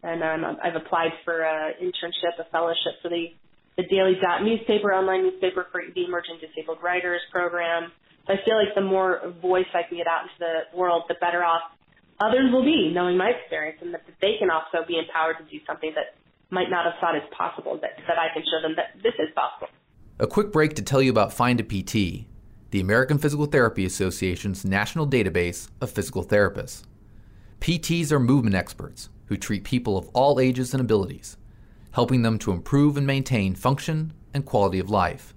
and 0.05 0.21
um, 0.21 0.57
I've 0.61 0.77
applied 0.77 1.13
for 1.25 1.45
an 1.45 1.81
internship, 1.81 2.41
a 2.41 2.49
fellowship 2.49 3.01
for 3.01 3.09
the 3.09 3.33
the 3.77 3.89
Daily 3.89 4.21
Dot 4.21 4.45
newspaper, 4.45 4.93
online 4.93 5.25
newspaper 5.25 5.65
for 5.73 5.81
the 5.81 6.05
Emerging 6.05 6.45
Disabled 6.45 6.85
Writers 6.85 7.25
program. 7.33 7.89
So 8.27 8.37
I 8.37 8.45
feel 8.45 8.61
like 8.61 8.77
the 8.77 8.85
more 8.85 9.33
voice 9.41 9.69
I 9.73 9.89
can 9.89 9.97
get 9.97 10.05
out 10.05 10.29
into 10.29 10.37
the 10.45 10.77
world, 10.77 11.09
the 11.09 11.17
better 11.17 11.41
off 11.41 11.73
others 12.21 12.53
will 12.53 12.65
be, 12.65 12.93
knowing 12.93 13.17
my 13.17 13.33
experience, 13.33 13.81
and 13.81 13.97
that 13.97 14.05
they 14.21 14.37
can 14.37 14.53
also 14.53 14.85
be 14.85 15.01
empowered 15.01 15.41
to 15.41 15.45
do 15.49 15.57
something 15.65 15.97
that 15.97 16.21
might 16.53 16.69
not 16.69 16.85
have 16.85 17.01
thought 17.01 17.17
is 17.17 17.25
possible. 17.33 17.81
That 17.81 17.97
that 18.09 18.21
I 18.21 18.29
can 18.37 18.45
show 18.45 18.61
them 18.61 18.77
that 18.77 19.01
this 19.01 19.17
is 19.17 19.33
possible. 19.33 19.73
A 20.23 20.27
quick 20.29 20.53
break 20.53 20.75
to 20.75 20.83
tell 20.83 21.03
you 21.03 21.11
about 21.11 21.33
Find 21.33 21.59
a 21.59 21.65
PT 21.65 22.27
the 22.71 22.81
American 22.81 23.19
Physical 23.19 23.47
Therapy 23.47 23.85
Association's 23.85 24.65
national 24.65 25.09
database 25.09 25.69
of 25.81 25.91
physical 25.91 26.25
therapists. 26.25 26.85
PTs 27.61 28.13
are 28.13 28.21
movement 28.21 28.55
experts 28.55 29.09
who 29.27 29.37
treat 29.37 29.65
people 29.65 29.99
of 29.99 30.07
all 30.11 30.39
ages 30.39 30.73
and 30.73 30.81
abilities, 30.81 31.39
helping 31.91 32.23
them 32.23 32.39
to 32.39 32.53
improve 32.53 32.97
and 32.97 33.05
maintain 33.05 33.57
function 33.57 34.13
and 34.33 34.47
quality 34.47 34.79
of 34.79 34.89
life. 34.89 35.35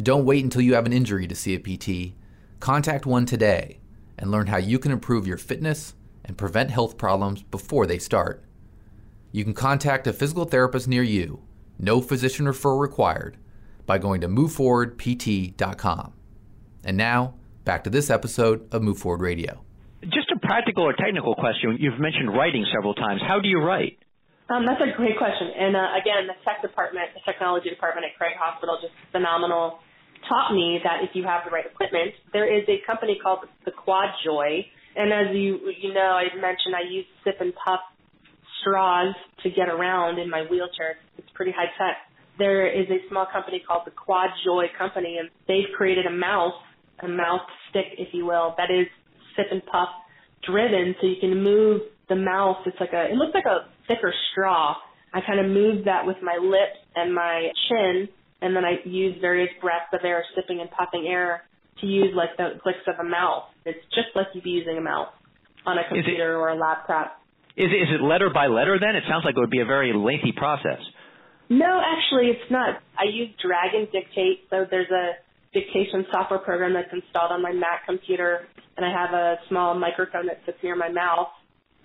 Don't 0.00 0.24
wait 0.24 0.44
until 0.44 0.62
you 0.62 0.74
have 0.74 0.86
an 0.86 0.92
injury 0.92 1.26
to 1.26 1.34
see 1.34 1.56
a 1.56 1.58
PT. 1.58 2.14
Contact 2.60 3.04
one 3.04 3.26
today 3.26 3.80
and 4.16 4.30
learn 4.30 4.46
how 4.46 4.58
you 4.58 4.78
can 4.78 4.92
improve 4.92 5.26
your 5.26 5.38
fitness 5.38 5.94
and 6.24 6.38
prevent 6.38 6.70
health 6.70 6.98
problems 6.98 7.42
before 7.42 7.84
they 7.84 7.98
start. 7.98 8.44
You 9.32 9.42
can 9.42 9.54
contact 9.54 10.06
a 10.06 10.12
physical 10.12 10.44
therapist 10.44 10.86
near 10.86 11.02
you, 11.02 11.42
no 11.80 12.00
physician 12.00 12.46
referral 12.46 12.80
required, 12.80 13.36
by 13.88 13.96
going 13.96 14.20
to 14.20 14.28
moveforwardpt.com. 14.28 16.12
And 16.84 16.96
now, 16.96 17.34
back 17.64 17.84
to 17.84 17.90
this 17.90 18.10
episode 18.10 18.68
of 18.70 18.82
Move 18.82 18.98
Forward 18.98 19.24
Radio. 19.24 19.64
Just 20.04 20.30
a 20.30 20.38
practical 20.38 20.84
or 20.84 20.92
technical 20.92 21.34
question. 21.34 21.76
You've 21.80 21.98
mentioned 21.98 22.30
writing 22.30 22.64
several 22.72 22.94
times. 22.94 23.20
How 23.26 23.40
do 23.40 23.48
you 23.48 23.58
write? 23.58 23.98
Um, 24.48 24.64
that's 24.64 24.80
a 24.80 24.94
great 24.94 25.16
question. 25.16 25.50
And 25.56 25.74
uh, 25.74 25.96
again, 25.96 26.28
the 26.28 26.36
tech 26.44 26.60
department, 26.60 27.16
the 27.16 27.24
technology 27.24 27.68
department 27.68 28.06
at 28.06 28.16
Craig 28.16 28.36
Hospital, 28.38 28.78
just 28.80 28.92
phenomenal, 29.10 29.80
taught 30.28 30.52
me 30.52 30.80
that 30.84 31.02
if 31.02 31.16
you 31.16 31.24
have 31.24 31.44
the 31.44 31.50
right 31.50 31.66
equipment, 31.66 32.12
there 32.32 32.46
is 32.46 32.68
a 32.68 32.84
company 32.86 33.18
called 33.20 33.48
the 33.64 33.72
Quad 33.72 34.12
Joy. 34.24 34.68
And 34.96 35.12
as 35.12 35.34
you 35.34 35.72
you 35.80 35.92
know, 35.92 36.12
I 36.16 36.28
mentioned 36.36 36.76
I 36.76 36.84
use 36.88 37.06
sip 37.24 37.40
and 37.40 37.52
puff 37.56 37.80
straws 38.60 39.14
to 39.42 39.50
get 39.50 39.68
around 39.68 40.18
in 40.18 40.28
my 40.28 40.44
wheelchair. 40.48 40.96
It's 41.16 41.28
pretty 41.34 41.52
high 41.52 41.72
tech. 41.76 42.07
There 42.38 42.66
is 42.70 42.86
a 42.88 43.08
small 43.08 43.26
company 43.32 43.62
called 43.66 43.82
the 43.84 43.90
Quad 43.90 44.30
Joy 44.44 44.66
Company, 44.78 45.18
and 45.18 45.28
they've 45.46 45.68
created 45.76 46.06
a 46.06 46.10
mouse 46.10 46.54
a 47.00 47.08
mouth 47.08 47.42
stick, 47.70 47.86
if 47.98 48.08
you 48.12 48.26
will, 48.26 48.54
that 48.56 48.70
is 48.70 48.86
sip 49.36 49.46
and 49.50 49.64
puff 49.66 49.88
driven, 50.46 50.94
so 51.00 51.06
you 51.06 51.16
can 51.20 51.42
move 51.42 51.82
the 52.08 52.16
mouth. 52.16 52.58
It's 52.66 52.78
like 52.80 52.92
a, 52.92 53.10
it 53.10 53.14
looks 53.14 53.34
like 53.34 53.46
a 53.46 53.68
thicker 53.86 54.12
straw. 54.32 54.74
I 55.12 55.20
kind 55.26 55.40
of 55.40 55.46
move 55.46 55.84
that 55.84 56.06
with 56.06 56.16
my 56.22 56.38
lips 56.40 56.78
and 56.94 57.14
my 57.14 57.48
chin, 57.68 58.08
and 58.40 58.54
then 58.54 58.64
I 58.64 58.76
use 58.84 59.16
various 59.20 59.50
breaths 59.60 59.92
of 59.92 60.00
air, 60.04 60.24
sipping 60.34 60.60
and 60.60 60.70
puffing 60.70 61.06
air 61.08 61.42
to 61.80 61.86
use 61.86 62.14
like 62.14 62.36
the 62.36 62.58
clicks 62.62 62.86
of 62.86 62.94
a 62.98 63.08
mouse. 63.08 63.44
It's 63.64 63.78
just 63.94 64.08
like 64.14 64.26
you'd 64.34 64.44
be 64.44 64.50
using 64.50 64.76
a 64.76 64.80
mouse 64.80 65.12
on 65.66 65.78
a 65.78 65.86
computer 65.88 66.34
it, 66.34 66.38
or 66.38 66.48
a 66.48 66.56
laptop. 66.56 67.20
Is 67.56 67.70
it, 67.70 67.76
is 67.76 67.88
it 67.94 68.02
letter 68.02 68.30
by 68.32 68.46
letter 68.46 68.78
then? 68.78 68.96
It 68.96 69.04
sounds 69.08 69.24
like 69.24 69.36
it 69.36 69.40
would 69.40 69.50
be 69.50 69.60
a 69.60 69.66
very 69.66 69.92
lengthy 69.94 70.32
process. 70.32 70.80
No, 71.48 71.80
actually, 71.80 72.28
it's 72.28 72.50
not. 72.50 72.80
I 72.98 73.08
use 73.08 73.30
Dragon 73.40 73.88
Dictate, 73.90 74.44
so 74.50 74.66
there's 74.70 74.90
a 74.90 75.16
dictation 75.52 76.04
software 76.12 76.40
program 76.40 76.74
that's 76.74 76.92
installed 76.92 77.32
on 77.32 77.40
my 77.40 77.52
Mac 77.52 77.86
computer, 77.86 78.46
and 78.76 78.84
I 78.84 78.92
have 78.92 79.14
a 79.14 79.36
small 79.48 79.74
microphone 79.74 80.26
that 80.26 80.40
sits 80.44 80.58
near 80.62 80.76
my 80.76 80.92
mouth. 80.92 81.28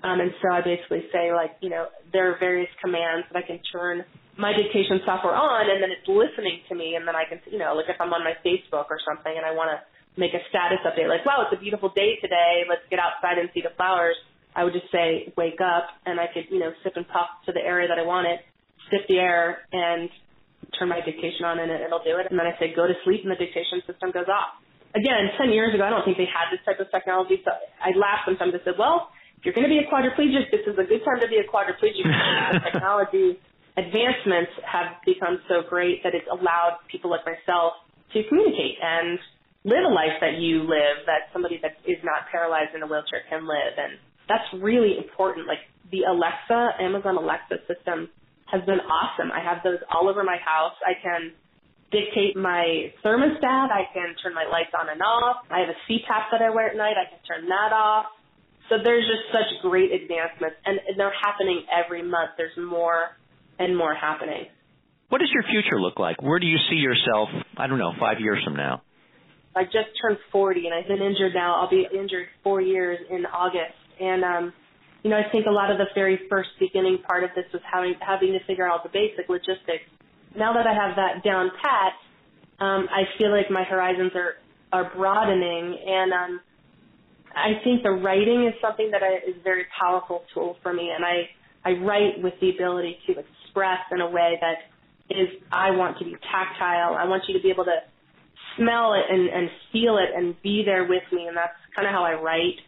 Um, 0.04 0.20
and 0.20 0.36
so 0.44 0.52
I 0.52 0.60
basically 0.60 1.08
say, 1.16 1.32
like, 1.32 1.56
you 1.62 1.70
know, 1.70 1.88
there 2.12 2.28
are 2.28 2.38
various 2.38 2.68
commands 2.84 3.24
that 3.32 3.40
I 3.40 3.48
can 3.48 3.60
turn 3.72 4.04
my 4.36 4.52
dictation 4.52 5.00
software 5.06 5.32
on, 5.32 5.72
and 5.72 5.80
then 5.80 5.96
it's 5.96 6.08
listening 6.12 6.60
to 6.68 6.76
me, 6.76 7.00
and 7.00 7.08
then 7.08 7.16
I 7.16 7.24
can, 7.24 7.40
you 7.48 7.58
know, 7.58 7.72
like 7.72 7.88
if 7.88 7.96
I'm 8.02 8.12
on 8.12 8.20
my 8.20 8.36
Facebook 8.44 8.92
or 8.92 9.00
something, 9.08 9.32
and 9.32 9.46
I 9.46 9.56
want 9.56 9.72
to 9.72 9.80
make 10.20 10.36
a 10.36 10.44
status 10.52 10.84
update, 10.84 11.08
like, 11.08 11.24
wow, 11.24 11.48
it's 11.48 11.56
a 11.56 11.62
beautiful 11.62 11.88
day 11.96 12.20
today, 12.20 12.68
let's 12.68 12.84
get 12.92 13.00
outside 13.00 13.40
and 13.40 13.48
see 13.54 13.62
the 13.64 13.72
flowers. 13.78 14.20
I 14.56 14.66
would 14.66 14.74
just 14.74 14.92
say, 14.92 15.32
wake 15.38 15.62
up, 15.64 15.88
and 16.06 16.20
I 16.20 16.28
could, 16.28 16.52
you 16.52 16.60
know, 16.60 16.76
sip 16.84 16.94
and 17.00 17.08
puff 17.08 17.32
to 17.46 17.54
the 17.54 17.64
area 17.64 17.88
that 17.88 17.98
I 17.98 18.04
want 18.04 18.28
it, 18.28 18.44
sip 18.90 19.08
the 19.08 19.20
air, 19.20 19.68
and 19.72 20.10
turn 20.80 20.90
my 20.90 21.00
dictation 21.04 21.46
on, 21.46 21.60
and 21.60 21.70
it'll 21.72 22.04
do 22.04 22.18
it. 22.18 22.28
And 22.30 22.40
then 22.40 22.48
I 22.48 22.58
say, 22.60 22.74
go 22.76 22.88
to 22.88 22.96
sleep, 23.04 23.22
and 23.24 23.32
the 23.32 23.40
dictation 23.40 23.84
system 23.86 24.12
goes 24.12 24.28
off. 24.32 24.58
Again, 24.96 25.34
10 25.38 25.50
years 25.50 25.74
ago, 25.74 25.84
I 25.84 25.90
don't 25.90 26.06
think 26.06 26.18
they 26.18 26.30
had 26.30 26.54
this 26.54 26.62
type 26.66 26.78
of 26.80 26.90
technology, 26.94 27.42
so 27.42 27.52
I 27.82 27.98
laughed 27.98 28.30
sometimes. 28.30 28.54
I 28.54 28.62
said, 28.62 28.78
well, 28.78 29.10
if 29.42 29.46
you're 29.46 29.58
going 29.58 29.66
to 29.66 29.74
be 29.74 29.82
a 29.82 29.90
quadriplegic, 29.90 30.54
this 30.54 30.64
is 30.70 30.78
a 30.78 30.86
good 30.86 31.02
time 31.04 31.20
to 31.20 31.28
be 31.28 31.42
a 31.42 31.48
quadriplegic. 31.50 32.06
the 32.54 32.62
technology 32.62 33.42
advancements 33.78 34.54
have 34.62 35.02
become 35.06 35.42
so 35.50 35.66
great 35.68 36.04
that 36.04 36.14
it's 36.14 36.28
allowed 36.30 36.78
people 36.90 37.10
like 37.10 37.26
myself 37.26 37.74
to 38.14 38.22
communicate 38.30 38.78
and 38.82 39.18
live 39.66 39.82
a 39.82 39.94
life 39.94 40.14
that 40.22 40.38
you 40.38 40.62
live, 40.62 41.08
that 41.10 41.34
somebody 41.34 41.58
that 41.62 41.80
is 41.90 41.98
not 42.04 42.30
paralyzed 42.30 42.76
in 42.76 42.84
a 42.84 42.88
wheelchair 42.88 43.26
can 43.30 43.48
live. 43.48 43.74
And 43.78 43.98
that's 44.30 44.46
really 44.62 44.98
important. 44.98 45.48
Like 45.48 45.66
the 45.90 46.06
Alexa, 46.06 46.78
Amazon 46.80 47.18
Alexa 47.18 47.66
system 47.66 48.10
has 48.54 48.62
been 48.70 48.80
awesome. 48.86 49.34
I 49.34 49.42
have 49.42 49.66
those 49.66 49.82
all 49.90 50.08
over 50.08 50.24
my 50.24 50.38
house. 50.38 50.78
I 50.86 50.94
can 51.02 51.34
dictate 51.90 52.38
my 52.38 52.94
thermostat. 53.04 53.74
I 53.74 53.90
can 53.94 54.14
turn 54.22 54.34
my 54.38 54.46
lights 54.46 54.78
on 54.78 54.90
and 54.90 55.02
off. 55.02 55.46
I 55.50 55.66
have 55.66 55.70
a 55.74 55.80
CPAP 55.90 56.30
that 56.32 56.42
I 56.42 56.54
wear 56.54 56.70
at 56.70 56.78
night. 56.78 56.94
I 56.94 57.10
can 57.10 57.18
turn 57.26 57.50
that 57.50 57.74
off. 57.74 58.06
So 58.70 58.78
there's 58.82 59.04
just 59.10 59.34
such 59.34 59.62
great 59.62 59.92
advancements, 59.92 60.56
and 60.66 60.80
they're 60.98 61.14
happening 61.22 61.66
every 61.68 62.02
month. 62.02 62.38
There's 62.38 62.56
more 62.58 63.18
and 63.60 63.76
more 63.76 63.94
happening. 63.94 64.46
What 65.10 65.20
does 65.20 65.30
your 65.34 65.44
future 65.44 65.82
look 65.82 66.00
like? 66.00 66.22
Where 66.22 66.40
do 66.40 66.48
you 66.48 66.58
see 66.70 66.78
yourself, 66.78 67.30
I 67.58 67.68
don't 67.68 67.78
know, 67.78 67.94
five 68.00 68.20
years 68.20 68.42
from 68.44 68.56
now? 68.56 68.82
I 69.56 69.66
just 69.66 69.94
turned 70.02 70.18
40, 70.32 70.66
and 70.66 70.74
I've 70.74 70.88
been 70.88 71.06
injured 71.06 71.34
now. 71.36 71.62
I'll 71.62 71.70
be 71.70 71.86
injured 71.92 72.28
four 72.44 72.62
years 72.62 73.00
in 73.10 73.26
August. 73.26 73.78
And, 74.00 74.24
um, 74.24 74.54
you 75.04 75.10
know, 75.10 75.18
I 75.18 75.30
think 75.32 75.46
a 75.46 75.52
lot 75.52 75.70
of 75.70 75.78
the 75.78 75.86
very 75.94 76.20
first 76.30 76.50
beginning 76.60 77.00
part 77.08 77.24
of 77.24 77.32
this 77.36 77.46
was 77.52 77.62
having, 77.72 77.96
having 78.00 78.32
to 78.32 78.44
figure 78.46 78.68
out 78.68 78.84
the 78.84 78.90
basic 78.90 79.30
logistics. 79.30 79.84
Now 80.36 80.54
that 80.54 80.66
I 80.66 80.74
have 80.74 80.96
that 80.96 81.24
down 81.24 81.52
pat, 81.62 81.94
um, 82.60 82.88
I 82.90 83.04
feel 83.18 83.32
like 83.32 83.52
my 83.52 83.64
horizons 83.64 84.12
are, 84.16 84.36
are 84.72 84.92
broadening, 84.96 85.78
and 85.86 86.14
um, 86.14 86.40
I 87.36 87.62
think 87.64 87.84
the 87.84 87.92
writing 87.92 88.46
is 88.48 88.54
something 88.62 88.92
that 88.92 89.04
I, 89.04 89.30
is 89.30 89.36
a 89.40 89.44
very 89.44 89.66
powerful 89.80 90.24
tool 90.34 90.58
for 90.64 90.74
me, 90.74 90.90
and 90.96 91.04
I 91.04 91.30
I 91.66 91.72
write 91.80 92.22
with 92.22 92.34
the 92.42 92.50
ability 92.50 92.98
to 93.08 93.14
express 93.14 93.80
in 93.92 94.02
a 94.02 94.10
way 94.10 94.38
that 94.42 94.70
is 95.10 95.30
I 95.52 95.72
want 95.72 95.98
to 96.00 96.06
be 96.06 96.16
tactile. 96.32 96.96
I 96.96 97.06
want 97.06 97.24
you 97.28 97.38
to 97.38 97.42
be 97.42 97.50
able 97.50 97.66
to 97.66 97.78
smell 98.58 98.94
it 98.94 99.06
and, 99.10 99.30
and 99.30 99.50
feel 99.72 99.98
it 99.98 100.10
and 100.16 100.40
be 100.42 100.64
there 100.66 100.86
with 100.86 101.04
me, 101.12 101.28
and 101.28 101.36
that's 101.36 101.56
kind 101.76 101.88
of 101.88 101.94
how 101.94 102.04
I 102.04 102.14
write. 102.14 102.60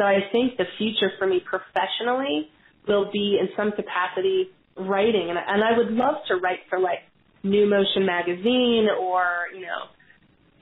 So 0.00 0.06
I 0.06 0.24
think 0.32 0.56
the 0.56 0.64
future 0.78 1.12
for 1.18 1.26
me 1.26 1.44
professionally 1.44 2.48
will 2.88 3.12
be 3.12 3.36
in 3.38 3.50
some 3.54 3.70
capacity 3.72 4.48
writing, 4.74 5.28
and, 5.28 5.36
and 5.36 5.62
I 5.62 5.76
would 5.76 5.92
love 5.92 6.24
to 6.28 6.36
write 6.36 6.60
for 6.70 6.78
like 6.78 7.00
New 7.44 7.68
Motion 7.68 8.06
magazine 8.06 8.88
or 8.98 9.52
you 9.54 9.60
know 9.60 9.92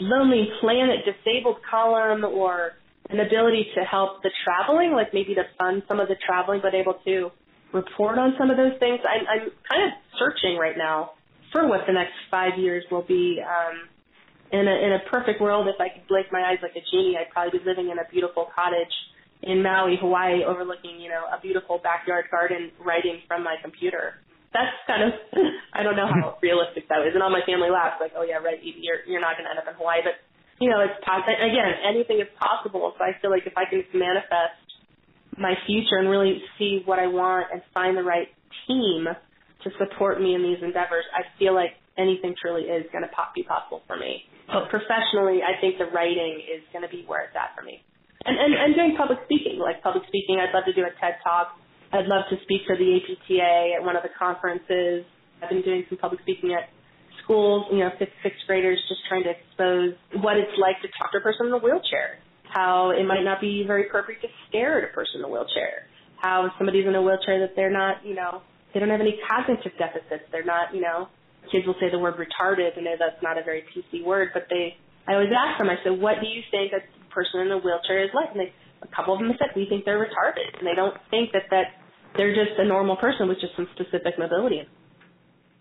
Lonely 0.01 0.49
Planet 0.61 1.07
disabled 1.07 1.59
column 1.71 2.25
or 2.25 2.73
an 3.11 3.21
ability 3.21 3.71
to 3.77 3.85
help 3.85 4.25
the 4.25 4.31
traveling, 4.43 4.91
like 4.91 5.15
maybe 5.15 5.37
to 5.37 5.45
fund 5.57 5.85
some 5.87 6.01
of 6.01 6.09
the 6.09 6.17
traveling, 6.27 6.59
but 6.61 6.75
able 6.75 6.99
to 7.07 7.31
report 7.73 8.19
on 8.19 8.35
some 8.39 8.51
of 8.51 8.57
those 8.57 8.75
things. 8.81 8.99
I'm, 9.07 9.23
I'm 9.23 9.49
kind 9.71 9.87
of 9.87 9.91
searching 10.19 10.59
right 10.59 10.77
now 10.77 11.13
for 11.53 11.69
what 11.69 11.87
the 11.87 11.93
next 11.93 12.19
five 12.29 12.59
years 12.59 12.83
will 12.91 13.07
be. 13.07 13.39
Um, 13.39 13.87
in 14.51 14.67
a, 14.67 14.75
in 14.83 14.93
a 14.95 15.11
perfect 15.11 15.41
world, 15.41 15.69
if 15.69 15.79
I 15.79 15.95
could 15.95 16.09
blink 16.09 16.27
my 16.33 16.41
eyes 16.41 16.59
like 16.61 16.73
a 16.73 16.83
genie, 16.91 17.17
I'd 17.21 17.31
probably 17.31 17.61
be 17.61 17.65
living 17.65 17.91
in 17.91 17.99
a 17.99 18.09
beautiful 18.11 18.49
cottage 18.57 18.93
in 19.43 19.63
Maui, 19.63 19.97
Hawaii, 20.01 20.43
overlooking, 20.43 20.99
you 20.99 21.09
know, 21.09 21.25
a 21.31 21.41
beautiful 21.41 21.79
backyard 21.79 22.27
garden, 22.31 22.73
writing 22.83 23.23
from 23.29 23.45
my 23.45 23.57
computer. 23.63 24.19
That's 24.53 24.75
kind 24.87 25.07
of, 25.07 25.13
I 25.77 25.83
don't 25.83 25.95
know 25.95 26.09
how 26.09 26.39
realistic 26.43 26.89
that 26.89 27.07
is. 27.07 27.15
And 27.15 27.23
all 27.23 27.31
my 27.31 27.45
family 27.47 27.71
laughs, 27.71 28.01
like, 28.01 28.13
oh 28.17 28.27
yeah, 28.27 28.43
right, 28.43 28.59
you're, 28.63 29.07
you're 29.07 29.23
not 29.23 29.39
going 29.39 29.47
to 29.47 29.53
end 29.55 29.61
up 29.63 29.69
in 29.71 29.79
Hawaii. 29.79 30.03
But 30.03 30.19
you 30.59 30.69
know, 30.71 30.83
it's 30.83 30.99
possible. 31.07 31.39
Again, 31.39 31.71
anything 31.87 32.19
is 32.19 32.31
possible. 32.35 32.93
So 32.99 33.05
I 33.05 33.15
feel 33.23 33.31
like 33.31 33.47
if 33.47 33.55
I 33.55 33.65
can 33.71 33.87
manifest 33.95 34.59
my 35.39 35.55
future 35.67 36.03
and 36.03 36.11
really 36.11 36.43
see 36.59 36.83
what 36.85 36.99
I 36.99 37.07
want 37.07 37.47
and 37.53 37.63
find 37.73 37.97
the 37.97 38.03
right 38.03 38.27
team 38.67 39.07
to 39.07 39.69
support 39.79 40.21
me 40.21 40.35
in 40.35 40.43
these 40.43 40.59
endeavors, 40.63 41.07
I 41.15 41.23
feel 41.39 41.55
like 41.55 41.79
anything 41.97 42.35
truly 42.41 42.67
is 42.67 42.87
going 42.91 43.03
to 43.07 43.13
pop, 43.15 43.35
be 43.35 43.43
possible 43.43 43.83
for 43.87 43.97
me. 43.97 44.27
But 44.51 44.71
professionally, 44.71 45.47
I 45.47 45.61
think 45.61 45.79
the 45.79 45.87
writing 45.95 46.43
is 46.43 46.63
going 46.73 46.83
to 46.83 46.91
be 46.91 47.05
where 47.07 47.31
it's 47.31 47.37
at 47.39 47.55
for 47.55 47.63
me. 47.63 47.83
And, 48.25 48.35
and, 48.35 48.53
and 48.55 48.75
doing 48.75 48.95
public 48.97 49.19
speaking, 49.25 49.59
like 49.59 49.83
public 49.83 50.03
speaking, 50.09 50.43
I'd 50.43 50.55
love 50.55 50.65
to 50.67 50.75
do 50.75 50.83
a 50.83 50.93
TED 50.99 51.23
Talk. 51.23 51.55
I'd 51.93 52.07
love 52.07 52.27
to 52.31 52.37
speak 52.43 52.63
for 52.67 52.77
the 52.77 52.99
APTA 52.99 53.79
at 53.79 53.83
one 53.85 53.97
of 53.97 54.03
the 54.03 54.13
conferences. 54.19 55.07
I've 55.41 55.49
been 55.49 55.63
doing 55.63 55.87
some 55.89 55.99
public 55.99 56.21
speaking 56.23 56.53
at 56.53 56.69
schools, 57.23 57.67
you 57.71 57.79
know, 57.79 57.91
fifth, 57.99 58.13
sixth 58.23 58.41
graders, 58.47 58.81
just 58.89 59.01
trying 59.09 59.23
to 59.25 59.33
expose 59.33 59.95
what 60.21 60.37
it's 60.37 60.53
like 60.59 60.81
to 60.83 60.89
talk 60.99 61.13
to 61.13 61.19
a 61.19 61.25
person 61.25 61.47
in 61.47 61.53
a 61.53 61.63
wheelchair, 61.63 62.19
how 62.49 62.91
it 62.91 63.05
might 63.07 63.23
not 63.23 63.41
be 63.41 63.65
very 63.67 63.87
appropriate 63.87 64.21
to 64.21 64.29
stare 64.49 64.81
at 64.81 64.85
a 64.85 64.93
person 64.93 65.21
in 65.21 65.25
a 65.25 65.31
wheelchair, 65.31 65.87
how 66.17 66.47
if 66.47 66.53
somebody's 66.59 66.87
in 66.87 66.95
a 66.97 67.03
wheelchair 67.03 67.39
that 67.41 67.55
they're 67.55 67.73
not, 67.73 68.05
you 68.05 68.15
know, 68.15 68.43
they 68.75 68.81
don't 68.81 68.91
have 68.91 69.01
any 69.01 69.21
cognitive 69.29 69.73
deficits, 69.79 70.25
they're 70.33 70.45
not, 70.45 70.75
you 70.75 70.81
know, 70.81 71.09
kids 71.53 71.67
will 71.67 71.77
say 71.81 71.89
the 71.91 71.99
word 71.99 72.17
retarded, 72.17 72.77
and 72.77 72.85
that's 72.99 73.23
not 73.23 73.39
a 73.39 73.45
very 73.45 73.65
PC 73.73 74.05
word, 74.05 74.31
but 74.35 74.49
they, 74.51 74.77
I 75.07 75.15
always 75.15 75.33
ask 75.33 75.59
them, 75.59 75.69
I 75.71 75.77
said, 75.85 76.01
what 76.01 76.21
do 76.21 76.27
you 76.27 76.43
think 76.51 76.73
a 76.73 76.81
person 77.11 77.41
in 77.41 77.53
a 77.53 77.59
wheelchair 77.59 78.05
is 78.05 78.11
like? 78.15 78.31
And 78.33 78.41
they, 78.41 78.53
a 78.83 78.89
couple 78.95 79.15
of 79.15 79.21
them 79.21 79.33
said, 79.39 79.49
we 79.57 79.67
think 79.69 79.85
they're 79.85 79.99
retarded, 79.99 80.59
and 80.59 80.67
they 80.67 80.75
don't 80.75 80.97
think 81.11 81.33
that 81.33 81.51
that 81.51 81.79
they're 82.17 82.35
just 82.35 82.59
a 82.59 82.65
normal 82.65 82.97
person 82.97 83.29
with 83.29 83.41
just 83.41 83.55
some 83.57 83.69
specific 83.75 84.19
mobility. 84.19 84.63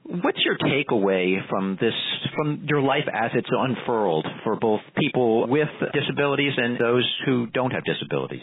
What's 0.04 0.40
your 0.46 0.58
takeaway 0.58 1.36
from 1.50 1.78
this, 1.82 1.94
from 2.34 2.66
your 2.68 2.82
life 2.82 3.04
as 3.14 3.32
it's 3.36 3.50
unfurled 3.52 4.26
for 4.44 4.56
both 4.56 4.80
people 4.98 5.48
with 5.48 5.68
disabilities 5.94 6.54
and 6.56 6.80
those 6.80 7.06
who 7.26 7.48
don't 7.48 7.72
have 7.72 7.84
disabilities? 7.84 8.42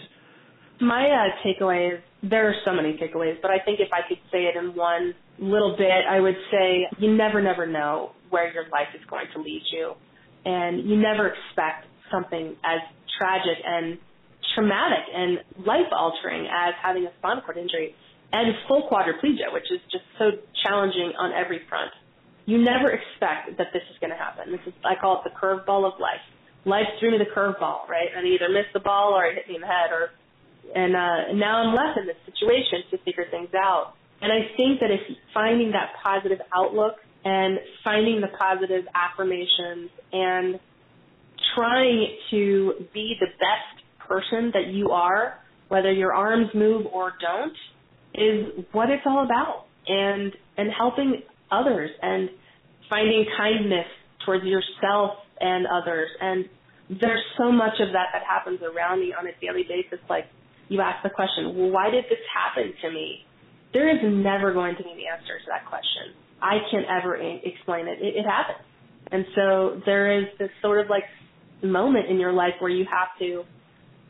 My 0.80 1.06
uh, 1.08 1.46
takeaway 1.46 1.94
is 1.94 2.00
there 2.22 2.48
are 2.48 2.54
so 2.66 2.72
many 2.74 2.98
takeaways, 2.98 3.40
but 3.40 3.50
I 3.50 3.64
think 3.64 3.80
if 3.80 3.88
I 3.92 4.06
could 4.06 4.18
say 4.30 4.44
it 4.44 4.56
in 4.56 4.74
one 4.74 5.14
little 5.38 5.74
bit, 5.78 6.04
I 6.08 6.20
would 6.20 6.36
say 6.50 6.86
you 6.98 7.16
never, 7.16 7.40
never 7.40 7.66
know 7.66 8.10
where 8.28 8.52
your 8.52 8.64
life 8.64 8.88
is 8.94 9.00
going 9.08 9.26
to 9.34 9.40
lead 9.40 9.62
you. 9.72 9.92
And 10.44 10.86
you 10.88 11.00
never 11.00 11.28
expect 11.28 11.86
something 12.14 12.54
as 12.62 12.78
tragic 13.18 13.58
and 13.66 13.98
traumatic 14.54 15.02
and 15.10 15.42
life 15.66 15.90
altering 15.90 16.46
as 16.46 16.74
having 16.78 17.04
a 17.06 17.12
spinal 17.18 17.42
cord 17.42 17.58
injury 17.58 17.94
and 18.32 18.54
full 18.68 18.88
quadriplegia, 18.90 19.50
which 19.52 19.66
is 19.70 19.80
just 19.90 20.04
so 20.18 20.30
challenging 20.64 21.12
on 21.18 21.32
every 21.32 21.60
front. 21.68 21.90
You 22.46 22.58
never 22.58 22.90
expect 22.90 23.58
that 23.58 23.68
this 23.72 23.82
is 23.90 23.96
going 24.00 24.10
to 24.10 24.20
happen. 24.20 24.52
This 24.52 24.60
is, 24.66 24.74
I 24.84 24.94
call 25.00 25.22
it 25.22 25.30
the 25.30 25.34
curveball 25.34 25.86
of 25.86 25.98
life. 25.98 26.22
Life 26.64 26.86
threw 26.98 27.12
me 27.12 27.18
the 27.18 27.30
curveball, 27.30 27.88
right? 27.88 28.08
And 28.14 28.26
either 28.26 28.48
missed 28.48 28.72
the 28.72 28.80
ball 28.80 29.14
or 29.14 29.26
it 29.26 29.34
hit 29.36 29.48
me 29.48 29.56
in 29.56 29.60
the 29.60 29.66
head, 29.66 29.92
or 29.92 30.10
and 30.74 30.96
uh, 30.96 31.32
now 31.36 31.60
I'm 31.60 31.74
left 31.74 31.98
in 31.98 32.06
this 32.06 32.16
situation 32.24 32.84
to 32.90 32.98
figure 33.04 33.24
things 33.30 33.52
out. 33.54 33.94
And 34.20 34.32
I 34.32 34.48
think 34.56 34.80
that 34.80 34.90
if 34.90 35.00
finding 35.32 35.72
that 35.72 35.92
positive 36.02 36.40
outlook 36.54 36.96
and 37.24 37.58
finding 37.84 38.20
the 38.20 38.28
positive 38.28 38.84
affirmations 38.94 39.90
and 40.12 40.60
trying 41.54 42.16
to 42.30 42.86
be 42.92 43.14
the 43.20 43.26
best 43.26 44.08
person 44.08 44.50
that 44.54 44.72
you 44.72 44.90
are, 44.90 45.38
whether 45.68 45.92
your 45.92 46.12
arms 46.12 46.48
move 46.54 46.86
or 46.92 47.12
don't, 47.20 47.56
is 48.14 48.64
what 48.72 48.90
it's 48.90 49.02
all 49.06 49.24
about 49.24 49.66
and 49.86 50.32
and 50.56 50.70
helping 50.76 51.22
others 51.50 51.90
and 52.00 52.30
finding 52.88 53.26
kindness 53.36 53.86
towards 54.24 54.44
yourself 54.44 55.18
and 55.40 55.66
others. 55.66 56.08
And 56.20 56.44
there's 56.88 57.22
so 57.36 57.50
much 57.50 57.74
of 57.80 57.92
that 57.92 58.08
that 58.12 58.22
happens 58.28 58.60
around 58.62 59.00
me 59.00 59.12
on 59.18 59.26
a 59.26 59.32
daily 59.40 59.64
basis. 59.64 59.98
Like 60.08 60.26
you 60.68 60.80
ask 60.80 61.02
the 61.02 61.10
question 61.10 61.56
well 61.56 61.70
why 61.70 61.90
did 61.90 62.04
this 62.04 62.22
happen 62.32 62.72
to 62.82 62.90
me? 62.90 63.26
There 63.72 63.90
is 63.90 63.98
never 64.04 64.52
going 64.52 64.76
to 64.76 64.82
be 64.84 64.94
the 64.94 65.10
answer 65.10 65.38
to 65.38 65.46
that 65.48 65.66
question. 65.68 66.14
I 66.40 66.58
can't 66.70 66.86
ever 66.86 67.16
explain 67.16 67.88
it. 67.88 67.98
It, 68.00 68.16
it 68.16 68.26
happens. 68.26 68.64
And 69.10 69.24
so 69.34 69.80
there 69.84 70.18
is 70.18 70.26
this 70.38 70.50
sort 70.62 70.80
of 70.80 70.88
like 70.88 71.04
moment 71.62 72.10
in 72.10 72.18
your 72.18 72.32
life 72.32 72.54
where 72.58 72.70
you 72.70 72.84
have 72.84 73.08
to 73.18 73.44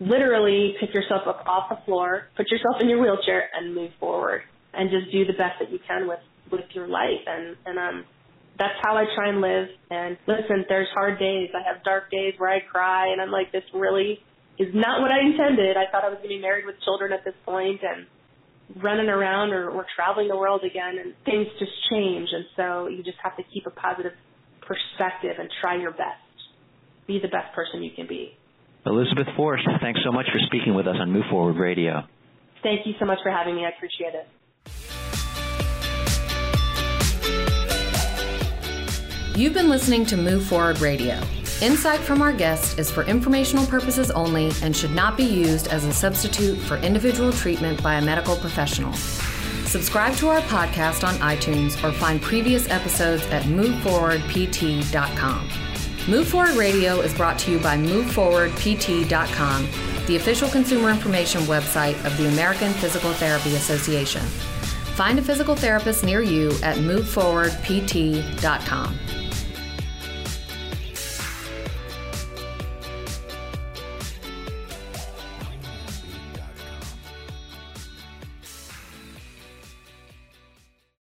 literally 0.01 0.75
pick 0.81 0.93
yourself 0.95 1.23
up 1.27 1.45
off 1.47 1.69
the 1.71 1.79
floor, 1.85 2.29
put 2.37 2.51
yourself 2.51 2.77
in 2.81 2.89
your 2.89 3.01
wheelchair, 3.01 3.49
and 3.55 3.75
move 3.75 3.91
forward, 4.01 4.43
and 4.73 4.91
just 4.91 5.13
do 5.13 5.25
the 5.25 5.33
best 5.33 5.61
that 5.61 5.71
you 5.71 5.79
can 5.87 6.09
with 6.09 6.21
with 6.51 6.65
your 6.73 6.89
life. 6.89 7.23
And 7.27 7.57
and 7.67 7.79
um, 7.79 8.05
that's 8.59 8.79
how 8.83 8.97
I 8.97 9.05
try 9.15 9.29
and 9.29 9.41
live. 9.41 9.69
And 9.91 10.17
listen, 10.27 10.65
there's 10.69 10.89
hard 10.95 11.19
days. 11.19 11.51
I 11.55 11.63
have 11.67 11.83
dark 11.85 12.11
days 12.11 12.35
where 12.39 12.51
I 12.51 12.61
cry 12.61 13.09
and 13.13 13.21
I'm 13.21 13.31
like, 13.31 13.53
this 13.53 13.65
really 13.75 14.21
is 14.59 14.69
not 14.75 15.01
what 15.01 15.11
I 15.11 15.21
intended. 15.21 15.77
I 15.77 15.91
thought 15.91 16.05
I 16.05 16.09
was 16.09 16.19
going 16.19 16.31
to 16.31 16.37
be 16.37 16.43
married 16.43 16.65
with 16.67 16.77
children 16.85 17.13
at 17.13 17.25
this 17.25 17.35
point 17.45 17.81
and 17.83 18.07
running 18.83 19.09
around 19.09 19.51
or, 19.53 19.71
or 19.71 19.87
traveling 19.97 20.29
the 20.29 20.37
world 20.37 20.63
again 20.65 20.97
and 21.03 21.15
things 21.25 21.47
just 21.59 21.73
change. 21.91 22.29
And 22.33 22.45
so 22.57 22.87
you 22.87 23.03
just 23.03 23.19
have 23.23 23.37
to 23.37 23.43
keep 23.53 23.67
a 23.67 23.71
positive 23.71 24.13
perspective 24.63 25.37
and 25.39 25.49
try 25.61 25.77
your 25.77 25.91
best. 25.91 26.24
Be 27.07 27.19
the 27.21 27.29
best 27.29 27.55
person 27.55 27.83
you 27.83 27.91
can 27.95 28.07
be. 28.07 28.37
Elizabeth 28.87 29.27
Forrest, 29.37 29.67
thanks 29.81 30.01
so 30.05 30.13
much 30.13 30.27
for 30.33 30.39
speaking 30.47 30.75
with 30.75 30.87
us 30.87 30.97
on 30.99 31.11
Move 31.11 31.25
Forward 31.31 31.57
Radio. 31.57 32.03
Thank 32.63 32.87
you 32.87 32.95
so 32.99 33.05
much 33.05 33.19
for 33.23 33.31
having 33.31 33.57
me. 33.57 33.65
I 33.65 33.71
appreciate 33.71 34.15
it. 34.15 34.27
You've 39.37 39.55
been 39.55 39.69
listening 39.69 40.07
to 40.07 40.17
Move 40.17 40.45
Forward 40.45 40.81
Radio. 40.81 41.21
Insight 41.61 42.01
from 42.01 42.23
our 42.23 42.33
guest 42.33 42.79
is 42.79 42.91
for 42.91 43.05
informational 43.05 43.67
purposes 43.67 44.11
only 44.11 44.51
and 44.63 44.77
should 44.77 44.93
not 44.93 45.17
be 45.17 45.25
used 45.25 45.69
as 45.69 45.85
a 45.85 45.93
substitute 45.93 46.59
for 46.59 46.77
individual 46.79 47.33
treatment 47.33 47.83
by 47.83 47.95
a 47.95 48.05
medical 48.05 48.37
professional. 48.37 48.93
Subscribe 49.65 50.15
to 50.17 50.29
our 50.29 50.41
podcast 50.43 51.07
on 51.07 51.15
iTunes 51.15 51.83
or 51.83 51.93
find 51.93 52.23
previous 52.23 52.69
episodes 52.69 53.25
at 53.27 53.43
moveforwardpt.com. 53.45 55.64
Move 56.07 56.29
Forward 56.29 56.57
Radio 56.57 57.01
is 57.01 57.15
brought 57.15 57.39
to 57.39 57.51
you 57.51 57.59
by 57.59 57.79
moveforwardpt.com, 57.79 59.69
the 60.07 60.17
official 60.17 60.51
consumer 60.51 60.91
information 60.91 61.41
website 61.43 61.95
of 62.05 62.15
the 62.19 62.29
American 62.29 62.75
Physical 62.75 63.15
Therapy 63.15 63.57
Association. 63.57 64.21
Find 64.97 65.19
a 65.19 65.23
physical 65.23 65.57
therapist 65.57 66.05
near 66.05 66.21
you 66.21 66.51
at 66.63 66.77
moveforwardpt.com. 66.77 68.99